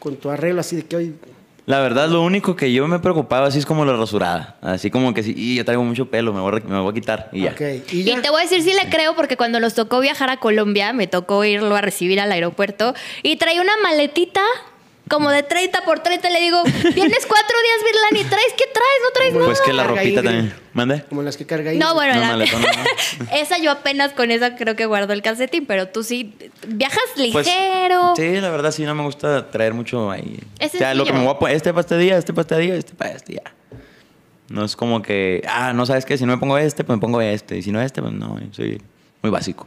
[0.00, 1.14] con tu arreglo, así de que hoy...
[1.66, 4.56] La verdad, lo único que yo me preocupaba así es como la rasurada.
[4.60, 6.94] Así como que sí, y yo traigo mucho pelo, me voy a, me voy a
[6.94, 7.52] quitar y ya.
[7.52, 7.60] Ok,
[7.92, 10.92] y te voy a decir si le creo porque cuando nos tocó viajar a Colombia,
[10.92, 14.40] me tocó irlo a recibir al aeropuerto y traía una maletita
[15.10, 16.30] como de 30 por 30.
[16.30, 19.00] Le digo, vienes cuatro días, Virlan, y traes, ¿qué traes?
[19.02, 19.46] No traes nada.
[19.46, 20.24] Pues que la ropita Ingrid.
[20.24, 20.54] también.
[20.72, 21.02] ¿Mande?
[21.08, 21.78] Como las que carga ahí.
[21.78, 22.68] No, bueno, No, la- maletón, no,
[23.36, 26.34] esa yo apenas con esa creo que guardo el calcetín, pero tú sí
[26.66, 28.14] viajas Pues, ligero.
[28.16, 30.38] sí, la verdad sí no me gusta traer mucho ahí.
[30.60, 32.42] Es o sea, lo que me voy a poner, este para este día, este para
[32.42, 33.42] este día, este para este ya.
[34.48, 37.00] No es como que, ah, no sabes qué, si no me pongo este, pues me
[37.00, 37.56] pongo este.
[37.58, 38.80] Y si no este, pues no, soy
[39.22, 39.66] muy básico.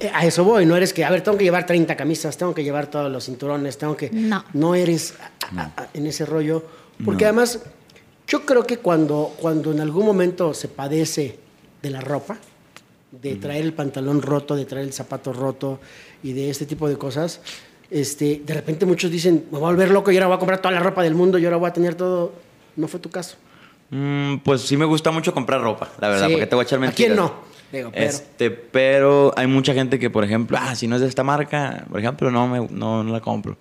[0.00, 2.54] Eh, A eso voy, no eres que, a ver, tengo que llevar 30 camisas, tengo
[2.54, 4.10] que llevar todos los cinturones, tengo que...
[4.10, 4.44] No.
[4.52, 6.64] No eres a- a- a- en ese rollo.
[7.04, 7.60] Porque además,
[8.28, 11.38] yo creo que cuando, cuando en algún momento se padece
[11.82, 12.38] de la ropa,
[13.10, 15.80] de traer el pantalón roto, de traer el zapato roto
[16.22, 17.40] y de este tipo de cosas,
[17.90, 20.60] este, de repente muchos dicen, me voy a volver loco y ahora voy a comprar
[20.62, 22.32] toda la ropa del mundo y ahora voy a tener todo...
[22.76, 23.36] No fue tu caso.
[23.90, 26.32] Mm, pues sí me gusta mucho comprar ropa, la verdad, Sí.
[26.34, 26.96] porque te voy a echar ¿A mentiras.
[26.96, 27.51] quién no?
[27.72, 31.08] Digo, pero- Este, pero hay mucha gente que, por ejemplo, ah, si no es de
[31.08, 33.56] esta marca, por ejemplo, no, me, no, no la compro.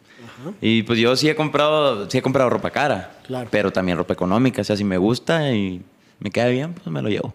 [0.60, 3.48] Y pues yo sí he comprado, sí he comprado ropa cara, Claro.
[3.52, 5.82] pero también ropa económica, o sea, si me gusta y
[6.20, 7.34] me queda bien, pues me lo llevo.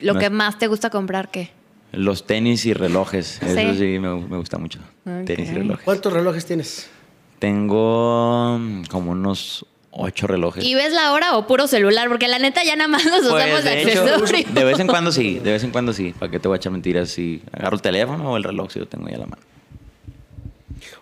[0.00, 1.50] Lo no que es- más te gusta comprar, ¿qué?
[1.90, 3.98] Los tenis y relojes, eso Sí.
[3.98, 4.78] me, me gusta mucho.
[5.24, 5.84] Tenis y relojes.
[5.86, 6.90] ¿Cuántos relojes tienes?
[7.38, 10.64] Tengo mm, como unos ocho relojes.
[10.64, 12.08] ¿Y ves la hora o puro celular?
[12.08, 14.46] Porque la neta ya nada más los Pues, usamos de de, hecho, accesorio.
[14.52, 16.14] de vez en cuando sí, de vez en cuando sí.
[16.18, 18.78] ¿Para qué te voy a echar mentiras si agarro el teléfono o el reloj si
[18.78, 19.42] lo tengo ahí a la mano?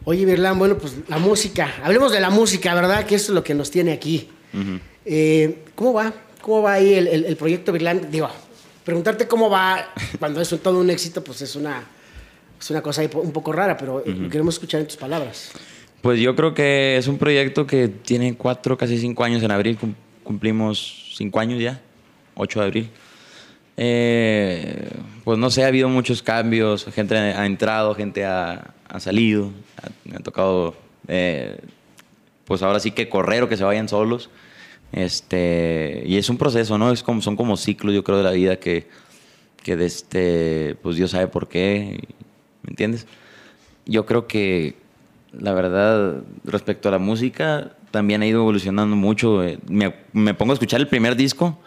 [0.04, 1.74] Oye, Virlán, bueno, pues la música.
[1.82, 3.04] Hablemos de la música, ¿verdad?
[3.06, 4.28] Que eso es lo que nos tiene aquí.
[5.04, 6.12] Eh, ¿Cómo va?
[6.40, 8.10] ¿Cómo va ahí el, el- el proyecto Virlán?
[8.10, 8.28] Digo,
[8.84, 11.82] preguntarte cómo va cuando es todo un éxito, pues es una,
[12.58, 15.50] es una cosa un poco rara, pero queremos escuchar en tus palabras.
[16.06, 19.42] Pues yo creo que es un proyecto que tiene cuatro, casi cinco años.
[19.42, 21.80] En abril cum- cumplimos cinco años ya,
[22.36, 22.90] 8 de abril.
[23.76, 24.88] Eh,
[25.24, 29.50] pues no sé, ha habido muchos cambios, gente ha entrado, gente ha, salido,
[29.82, 30.76] ha- ha tocado,
[31.08, 31.58] eh,
[32.44, 34.30] pues ahora sí que correr o que se vayan solos.
[34.92, 36.92] Este, y es un proceso, ¿no?
[36.92, 38.86] Es como, son como ciclos, yo creo, de la vida que,
[39.64, 41.98] que este, pues Dios sabe por qué,
[42.62, 43.08] ¿me entiendes?
[43.86, 44.85] Yo creo que,
[45.32, 49.42] la verdad, respecto a la música, también ha ido evolucionando mucho.
[49.44, 51.58] eh, Me, me pongo a escuchar el primer disco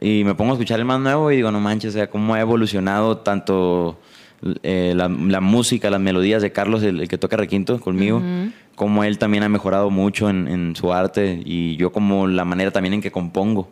[0.00, 2.34] y me pongo a escuchar el más nuevo y digo, no manches, o sea, cómo
[2.34, 3.98] ha evolucionado tanto
[4.62, 8.20] eh, la, la música, las melodías de Carlos, el, el que toca requinto conmigo,
[8.74, 12.70] como él también ha mejorado mucho en, en su arte y yo como la manera
[12.72, 13.68] también en que compongo,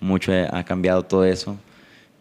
[0.00, 1.56] mucho eh, ha cambiado todo eso.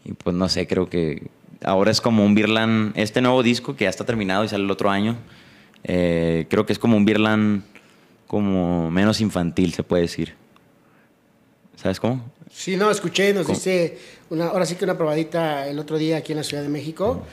[0.06, 1.28] Y pues no sé, creo que
[1.64, 4.72] ahora es como un Birland, este nuevo disco que ya está terminado y sale el
[4.72, 5.16] otro año,
[5.84, 7.64] eh, creo que es como un Birland
[8.28, 10.36] como menos infantil, se puede decir.
[11.76, 12.24] ¿Sabes cómo?
[12.52, 13.58] Sí, no, escuché, nos ¿Cómo?
[13.58, 13.98] dice,
[14.30, 17.24] una, ahora sí que una probadita el otro día aquí en la Ciudad de México.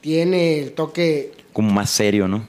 [0.00, 2.44] Tiene el toque, Como más serio, ¿no?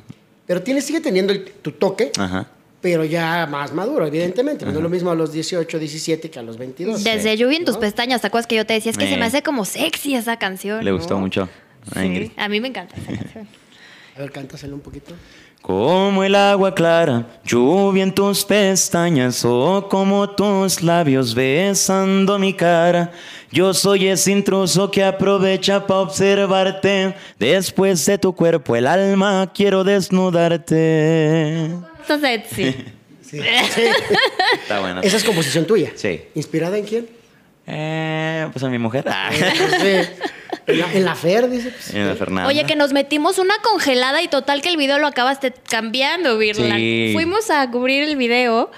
[0.45, 2.47] pero tiene, sigue teniendo el- tu toque, Ajá.
[2.81, 4.65] pero ya más maduro, evidentemente.
[4.65, 7.03] No es lo mismo a los 18, 17 que a los 22.
[7.03, 8.91] Desde lluvia en tus pestañas, ¿te acuerdas que yo te decía?
[8.91, 10.83] Es que se me hace como sexy esa canción.
[10.83, 11.47] Le gustó mucho.
[11.93, 13.47] Sí, a mí me encanta esa canción.
[14.19, 15.13] A ver, cántaselo un poquito.
[15.61, 23.13] Como el agua clara, lluvia en tus pestañas, o como tus labios besando mi cara.
[23.49, 27.15] Yo soy ese intruso que aprovecha para observarte.
[27.39, 31.67] Después de tu cuerpo, el alma, quiero desnudarte.
[32.01, 32.75] Está sexy.
[33.21, 33.39] Sí.
[33.73, 33.83] sí.
[34.63, 34.99] Está bueno.
[35.01, 35.93] Esa es composición tuya.
[35.95, 36.23] Sí.
[36.35, 37.18] ¿Inspirada en quién?
[37.71, 39.05] Eh, pues a mi mujer.
[39.07, 39.29] Ah.
[39.31, 40.25] Eh, sí.
[40.67, 41.69] en, la, en la Fer, dice.
[41.71, 42.47] pues, En la Fernanda.
[42.47, 46.75] Oye, que nos metimos una congelada y total que el video lo acabaste cambiando, Virla.
[46.75, 47.11] Sí.
[47.13, 48.71] Fuimos a cubrir el video.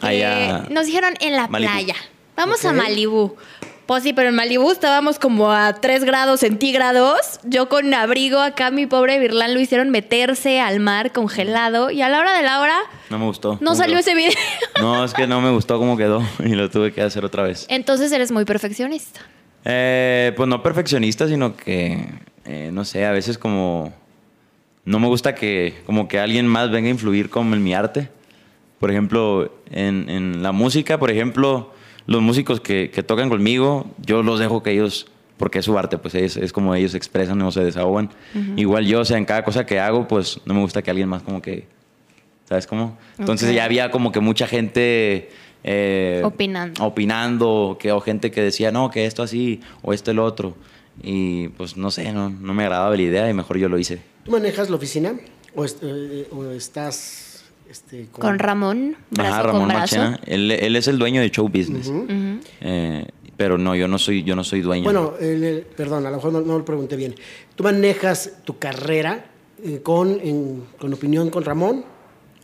[0.00, 0.64] que Allá.
[0.70, 1.94] Nos dijeron en la playa.
[2.36, 2.72] Vamos a.
[2.72, 3.36] Malibú.
[3.86, 7.38] Pues sí, pero en Malibú estábamos como a 3 grados centígrados.
[7.44, 11.92] Yo con abrigo acá, mi pobre Virlán lo hicieron meterse al mar congelado.
[11.92, 12.76] Y a la hora de la hora,
[13.10, 13.52] No me gustó.
[13.52, 14.00] no ¿Cómo salió quedó?
[14.00, 14.32] ese video.
[14.80, 17.64] No, es que no me gustó cómo quedó y lo tuve que hacer otra vez.
[17.68, 19.20] Entonces eres muy perfeccionista.
[19.64, 22.04] Eh, pues no perfeccionista, sino que,
[22.44, 23.92] eh, no sé, a veces como...
[24.84, 28.08] No me gusta que como que alguien más venga a influir como en mi arte.
[28.80, 31.72] Por ejemplo, en, en la música, por ejemplo,
[32.06, 35.98] los músicos que, que tocan conmigo, yo los dejo que ellos, porque es su arte,
[35.98, 38.10] pues es, es como ellos se expresan o se desahogan.
[38.56, 41.08] Igual yo, o sea, en cada cosa que hago, pues no me gusta que alguien
[41.08, 41.66] más como que...
[42.48, 42.96] ¿Sabes cómo?
[43.18, 45.30] Entonces ya había como que mucha gente...
[45.64, 46.84] eh, Opinando.
[46.84, 50.56] opinando, que, o gente que decía, no, que esto así, o esto el otro.
[51.02, 54.00] Y pues no sé, no, no me agradaba la idea y mejor yo lo hice.
[54.24, 55.14] ¿Tú manejas la oficina?
[55.56, 57.25] ¿O, est- eh, o estás
[57.70, 59.80] este, Con Ramón, brazo Ajá, con Ramón brazo.
[59.96, 60.20] Machena.
[60.26, 61.90] Él, él es el dueño de Show Business.
[62.60, 63.06] Eh,
[63.36, 64.84] pero no, yo no soy, yo no soy dueño.
[64.84, 67.14] Bueno, el- el- perdón, a lo mejor no, no lo pregunté bien.
[67.54, 69.26] ¿Tú manejas tu carrera
[69.62, 71.84] eh, con, en- con opinión con Ramón?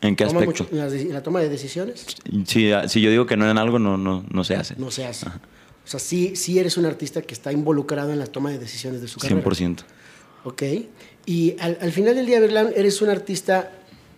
[0.02, 0.64] ¿En qué ¿Toma aspecto?
[0.64, 2.06] mucho- en, la, en la toma de decisiones?
[2.46, 4.74] Si, si yo digo que no en algo, no, no, no se hace.
[4.76, 5.26] No se hace.
[5.28, 9.00] O sea, sí, sí eres un artista que está involucrado en la toma de decisiones
[9.00, 9.42] de su carrera.
[9.42, 9.78] 100%.
[10.44, 10.62] Ok.
[11.24, 13.70] Y al, al final del día, Berlán, eres un artista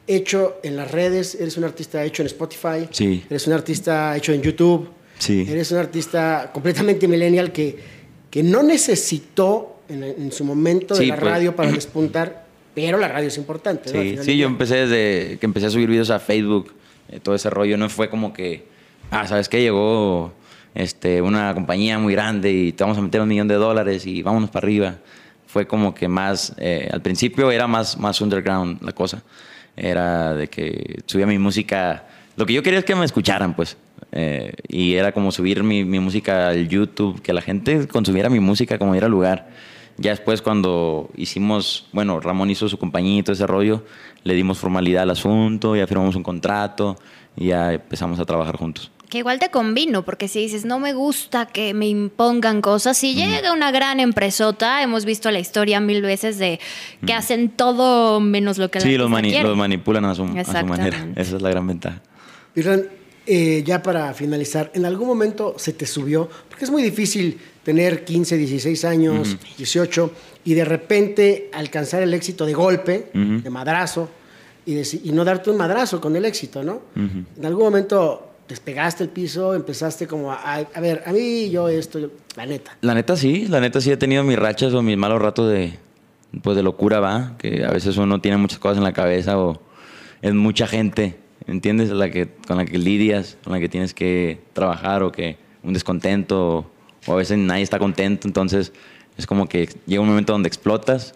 [0.06, 3.24] hecho en las redes, eres un artista hecho en Spotify, Sí.
[3.28, 4.88] eres un artista hecho en YouTube,
[5.18, 5.46] Sí.
[5.48, 7.78] eres un artista completamente millennial que,
[8.30, 11.30] que no necesitó en, en su momento de Sí, la pues.
[11.30, 12.44] radio para despuntar,
[12.74, 13.92] pero la radio es importante.
[13.92, 14.00] ¿no?
[14.02, 16.72] Sí, sí, yo empecé desde que empecé a subir videos a Facebook,
[17.10, 18.64] eh, todo ese rollo, no fue como que,
[19.10, 19.60] ah, ¿sabes qué?
[19.60, 20.32] Llegó
[20.74, 24.22] este, una compañía muy grande y te vamos a meter un millón de dólares y
[24.22, 24.96] vámonos para arriba.
[25.46, 29.22] Fue como que más, eh, al principio era más, más underground la cosa.
[29.76, 32.04] Era de que subía mi música,
[32.36, 33.76] lo que yo quería es que me escucharan, pues.
[34.12, 38.40] Eh, y era como subir mi, mi música al YouTube, que la gente consumiera mi
[38.40, 39.48] música como diera lugar.
[39.96, 43.84] Ya después cuando hicimos, bueno, Ramón hizo su todo ese rollo,
[44.24, 46.96] le dimos formalidad al asunto, ya firmamos un contrato
[47.36, 48.90] y ya empezamos a trabajar juntos.
[49.14, 53.14] Que igual te combino, porque si dices, no me gusta que me impongan cosas, si
[53.14, 56.58] llega una gran empresota, hemos visto la historia mil veces de
[57.06, 59.48] que hacen todo menos lo que la Sí, los, artista mani- quiere.
[59.48, 61.06] los manipulan a su, a su manera.
[61.14, 62.02] Esa es la gran ventaja.
[62.56, 62.88] Birran,
[63.24, 66.28] eh, ya para finalizar, ¿en algún momento se te subió?
[66.48, 70.10] Porque es muy difícil tener 15, 16 años, 18,
[70.44, 74.10] y de repente alcanzar el éxito de golpe, de madrazo,
[74.66, 76.82] y no darte un madrazo con el éxito, ¿no?
[76.96, 82.46] En algún momento despegaste el piso, empezaste como a, ver, a mí yo esto, la
[82.46, 82.76] neta.
[82.80, 85.74] La neta sí, la neta sí he tenido mis rachas o mis malos ratos de,
[86.42, 89.60] pues de locura, va, que a veces uno tiene muchas cosas en la cabeza o
[90.22, 91.16] es mucha gente,
[91.46, 91.90] ¿entiendes?
[91.90, 95.72] La que, con la que lidias, con la que tienes que trabajar o que un
[95.72, 96.70] descontento o,
[97.06, 98.72] o a veces nadie está contento, entonces
[99.16, 101.14] es como que llega un momento donde explotas,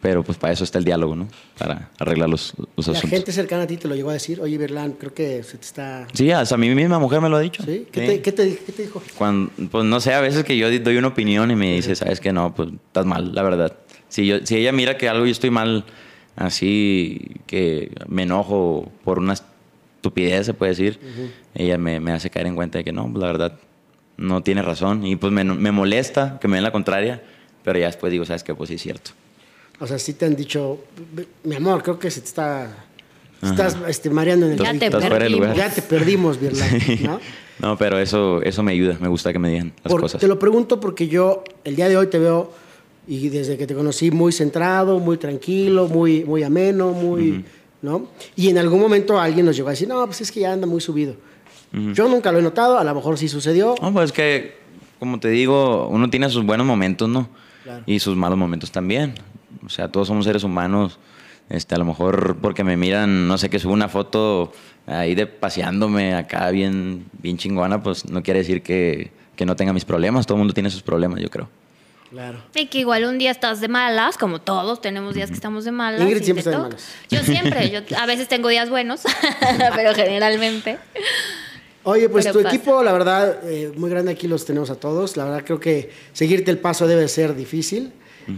[0.00, 1.28] Pero pues para eso está el diálogo, ¿no?
[1.58, 3.10] Para arreglar los, los La asuntos.
[3.10, 5.64] gente cercana a ti te lo llegó a decir, oye, Berlán, creo que se te
[5.66, 6.06] está...
[6.14, 7.62] Sí, hasta mi misma mujer me lo ha dicho.
[7.64, 7.86] ¿Sí?
[7.92, 8.06] ¿Qué, Sí.
[8.06, 9.02] Te, qué, te, qué te dijo?
[9.18, 12.18] Cuando, pues no sé, a veces que yo doy una opinión y me dice, sabes
[12.18, 13.76] que no, pues estás mal, la verdad.
[14.08, 15.84] Si, yo, si ella mira que algo yo estoy mal,
[16.34, 20.98] así que me enojo por una estupidez, se puede decir,
[21.54, 23.58] ella me, me hace caer en cuenta de que no, pues la verdad,
[24.16, 25.06] no tiene razón.
[25.06, 27.22] Y pues me, me molesta que me den la contraria,
[27.62, 29.10] pero ya después digo, sabes que pues sí es cierto.
[29.80, 30.78] O sea, sí te han dicho,
[31.44, 32.86] mi amor, creo que se te está...
[33.42, 35.54] Estás este, mareando en el Ya te lugar.
[35.56, 37.20] Ya te perdimos, Berlán, ¿no?
[37.58, 40.20] No, pero eso, eso me ayuda, me gusta que me digan las Por- cosas.
[40.20, 42.52] Te lo pregunto porque yo el día de hoy te veo
[43.08, 47.44] y desde que te conocí muy centrado, muy tranquilo, muy, muy ameno, muy,
[47.80, 48.08] ¿no?
[48.36, 50.66] Y en algún momento alguien nos llegó a decir, no, pues es que ya anda
[50.66, 51.14] muy subido.
[51.72, 53.74] Yo nunca lo he notado, a lo mejor sí sucedió.
[53.80, 54.56] No, pues es que,
[54.98, 57.28] como te digo, uno tiene sus buenos momentos, ¿no?
[57.62, 57.84] Claro.
[57.86, 59.14] Y sus malos momentos también.
[59.64, 60.98] O sea, todos somos seres humanos.
[61.48, 64.52] Este, a lo mejor porque me miran, no sé, que subo una foto
[64.86, 69.72] ahí de paseándome acá bien, bien chingona, pues no quiere decir que, que no tenga
[69.72, 70.26] mis problemas.
[70.26, 71.48] Todo el mundo tiene sus problemas, yo creo.
[72.10, 72.42] Claro.
[72.54, 75.70] Y que igual un día estás de malas, como todos tenemos días que estamos de
[75.70, 76.00] malas.
[76.00, 76.88] Ingrid siempre está de malas.
[77.08, 79.02] Yo siempre, yo a veces tengo días buenos,
[79.76, 80.78] pero generalmente.
[81.84, 82.56] Oye, pues Pero tu pasa.
[82.56, 85.16] equipo, la verdad, eh, muy grande aquí los tenemos a todos.
[85.16, 87.92] La verdad creo que seguirte el paso debe ser difícil.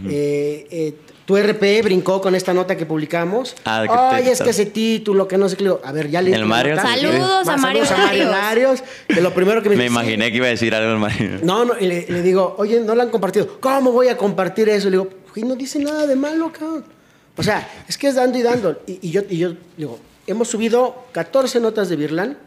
[0.09, 3.55] Eh, eh, tu RP brincó con esta nota que publicamos.
[3.63, 5.63] Ah, te- Ay, es que ese título, que no sé qué.
[5.63, 6.75] le digo, A ver, ya le El Mario.
[6.75, 8.83] Saludos a Mario Saludos a Mario Larios.
[9.07, 11.15] Que lo primero que me imaginé que iba a decir algo hermano.
[11.43, 13.57] No, no, y le, le digo, oye, no lo han compartido.
[13.61, 14.89] ¿Cómo voy a compartir eso?
[14.89, 16.83] Le digo, "Güey, no dice nada de malo, cabrón.
[17.37, 18.81] O sea, es que es dando y dando.
[18.85, 22.37] Y, y yo, y yo digo, hemos subido 14 notas de Birlan,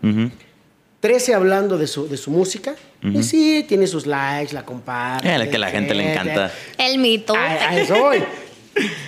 [1.00, 2.74] 13 hablando de su, de su música.
[3.02, 5.28] Y sí, tiene sus likes, la comparte.
[5.32, 6.50] Eh, que a la gente le encanta.
[6.78, 7.34] El mito.
[7.36, 8.18] A, a eso voy.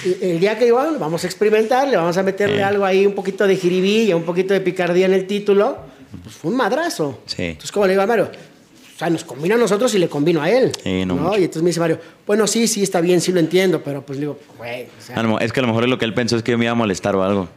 [0.05, 2.63] Y el día que digo, bueno, vamos a experimentar, le vamos a meterle Eh.
[2.63, 5.77] algo ahí, un poquito de jiribilla, un poquito de picardía en el título,
[6.23, 7.21] pues fue un madrazo.
[7.27, 7.43] Sí.
[7.45, 10.41] Entonces, como le digo a Mario, o sea, nos combina a nosotros y le combino
[10.43, 10.73] a él.
[10.83, 11.39] Sí, no mucho.
[11.39, 14.19] Y entonces me dice Mario, bueno, sí, sí, está bien, sí lo entiendo, pero pues
[14.19, 16.05] le digo, güey, o sea, A lo mo- Es que a lo mejor lo que
[16.05, 17.49] él pensó es que yo me iba a molestar o algo.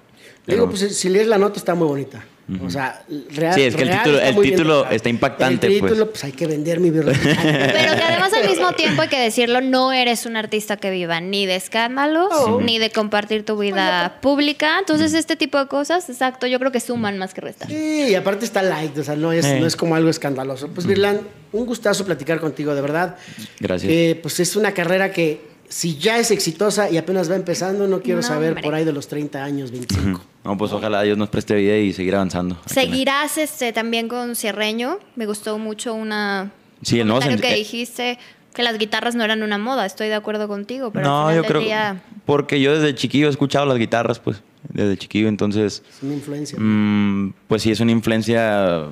[0.46, 2.26] Le digo, pues si lees la nota está muy bonita.
[2.66, 3.02] O sea,
[3.34, 3.54] real.
[3.56, 5.92] Sí, es que el título- está el título está impactante, El pues.
[5.94, 7.14] título, pues, hay que vender mi birra.
[7.24, 11.22] Pero que además al mismo tiempo hay que decirlo, no eres un artista que viva
[11.22, 12.30] ni de escándalos,
[12.62, 14.80] ni de compartir tu vida pública.
[14.80, 17.70] Entonces este tipo de cosas, exacto, yo creo que suman más que restar.
[17.70, 19.58] Sí, y aparte está light, o sea, no es, Eh.
[19.62, 20.68] no es como algo escandaloso.
[20.70, 21.22] Pues, Virlan,
[21.54, 23.16] un gustazo platicar contigo, de verdad.
[23.62, 23.90] Gracias.
[23.90, 28.02] Eh, pues es una carrera que, si ya es exitosa y apenas va empezando, no
[28.02, 28.64] quiero No, saber hombre.
[28.64, 30.22] por ahí de los 30 años, 25.
[30.44, 32.58] No, pues ojalá Dios nos preste vida y seguir avanzando.
[32.66, 35.00] Seguirás este, también con Cierreño.
[35.16, 36.52] Me gustó mucho una
[36.82, 38.20] Sí, el sen- que eh, dijiste
[38.54, 39.86] que las guitarras no eran una moda.
[39.86, 41.62] Estoy de acuerdo contigo, pero no, yo creo.
[41.62, 44.42] día- Porque yo desde chiquillo he escuchado las guitarras, pues.
[44.70, 45.84] Desde chiquillo, entonces.
[45.90, 46.60] Es una influencia.
[46.60, 48.88] mm, pues sí, es una influencia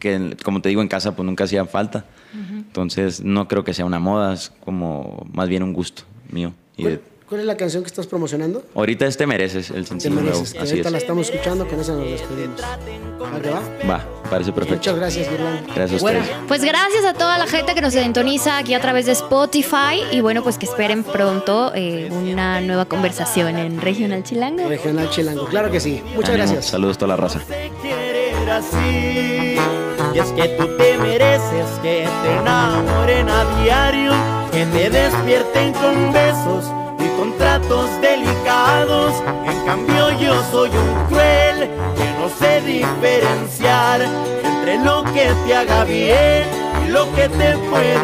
[0.00, 2.04] que, como te digo, en casa, pues nunca hacía falta.
[2.34, 6.52] Entonces, no creo que sea una moda, es como más bien un gusto mío.
[6.76, 8.64] Y de- ¿Cuál, es la canción que estás promocionando?
[8.74, 10.30] ahorita este mereces el Te sencillo nuevo.
[10.30, 10.56] mereces.
[10.60, 10.92] Así ahorita es.
[10.92, 12.60] la estamos escuchando, con esa nos despedimos.
[12.60, 14.04] ¿Va va?
[14.28, 14.76] Parece perfecto.
[14.78, 15.64] Muchas gracias, Virlan.
[15.74, 16.28] Gracias a ustedes.
[16.48, 20.20] Pues gracias a toda la gente que nos sintoniza aquí a través de Spotify y
[20.22, 24.68] bueno, pues que esperen pronto eh, una nueva conversación en Regional Chilango.
[24.68, 25.44] Regional Chilango.
[25.46, 26.02] Claro que sí.
[26.16, 26.66] Muchas Ánimo, gracias.
[26.66, 27.40] Saludos a toda la raza.
[28.52, 34.10] Y es que tú te mereces que te enamoren a diario,
[34.50, 36.64] que te despierten con besos
[36.98, 39.14] y con tratos delicados.
[39.46, 44.00] En cambio yo soy un cruel que no sé diferenciar
[44.42, 46.42] entre lo que te haga bien
[46.84, 48.00] y lo que te pueda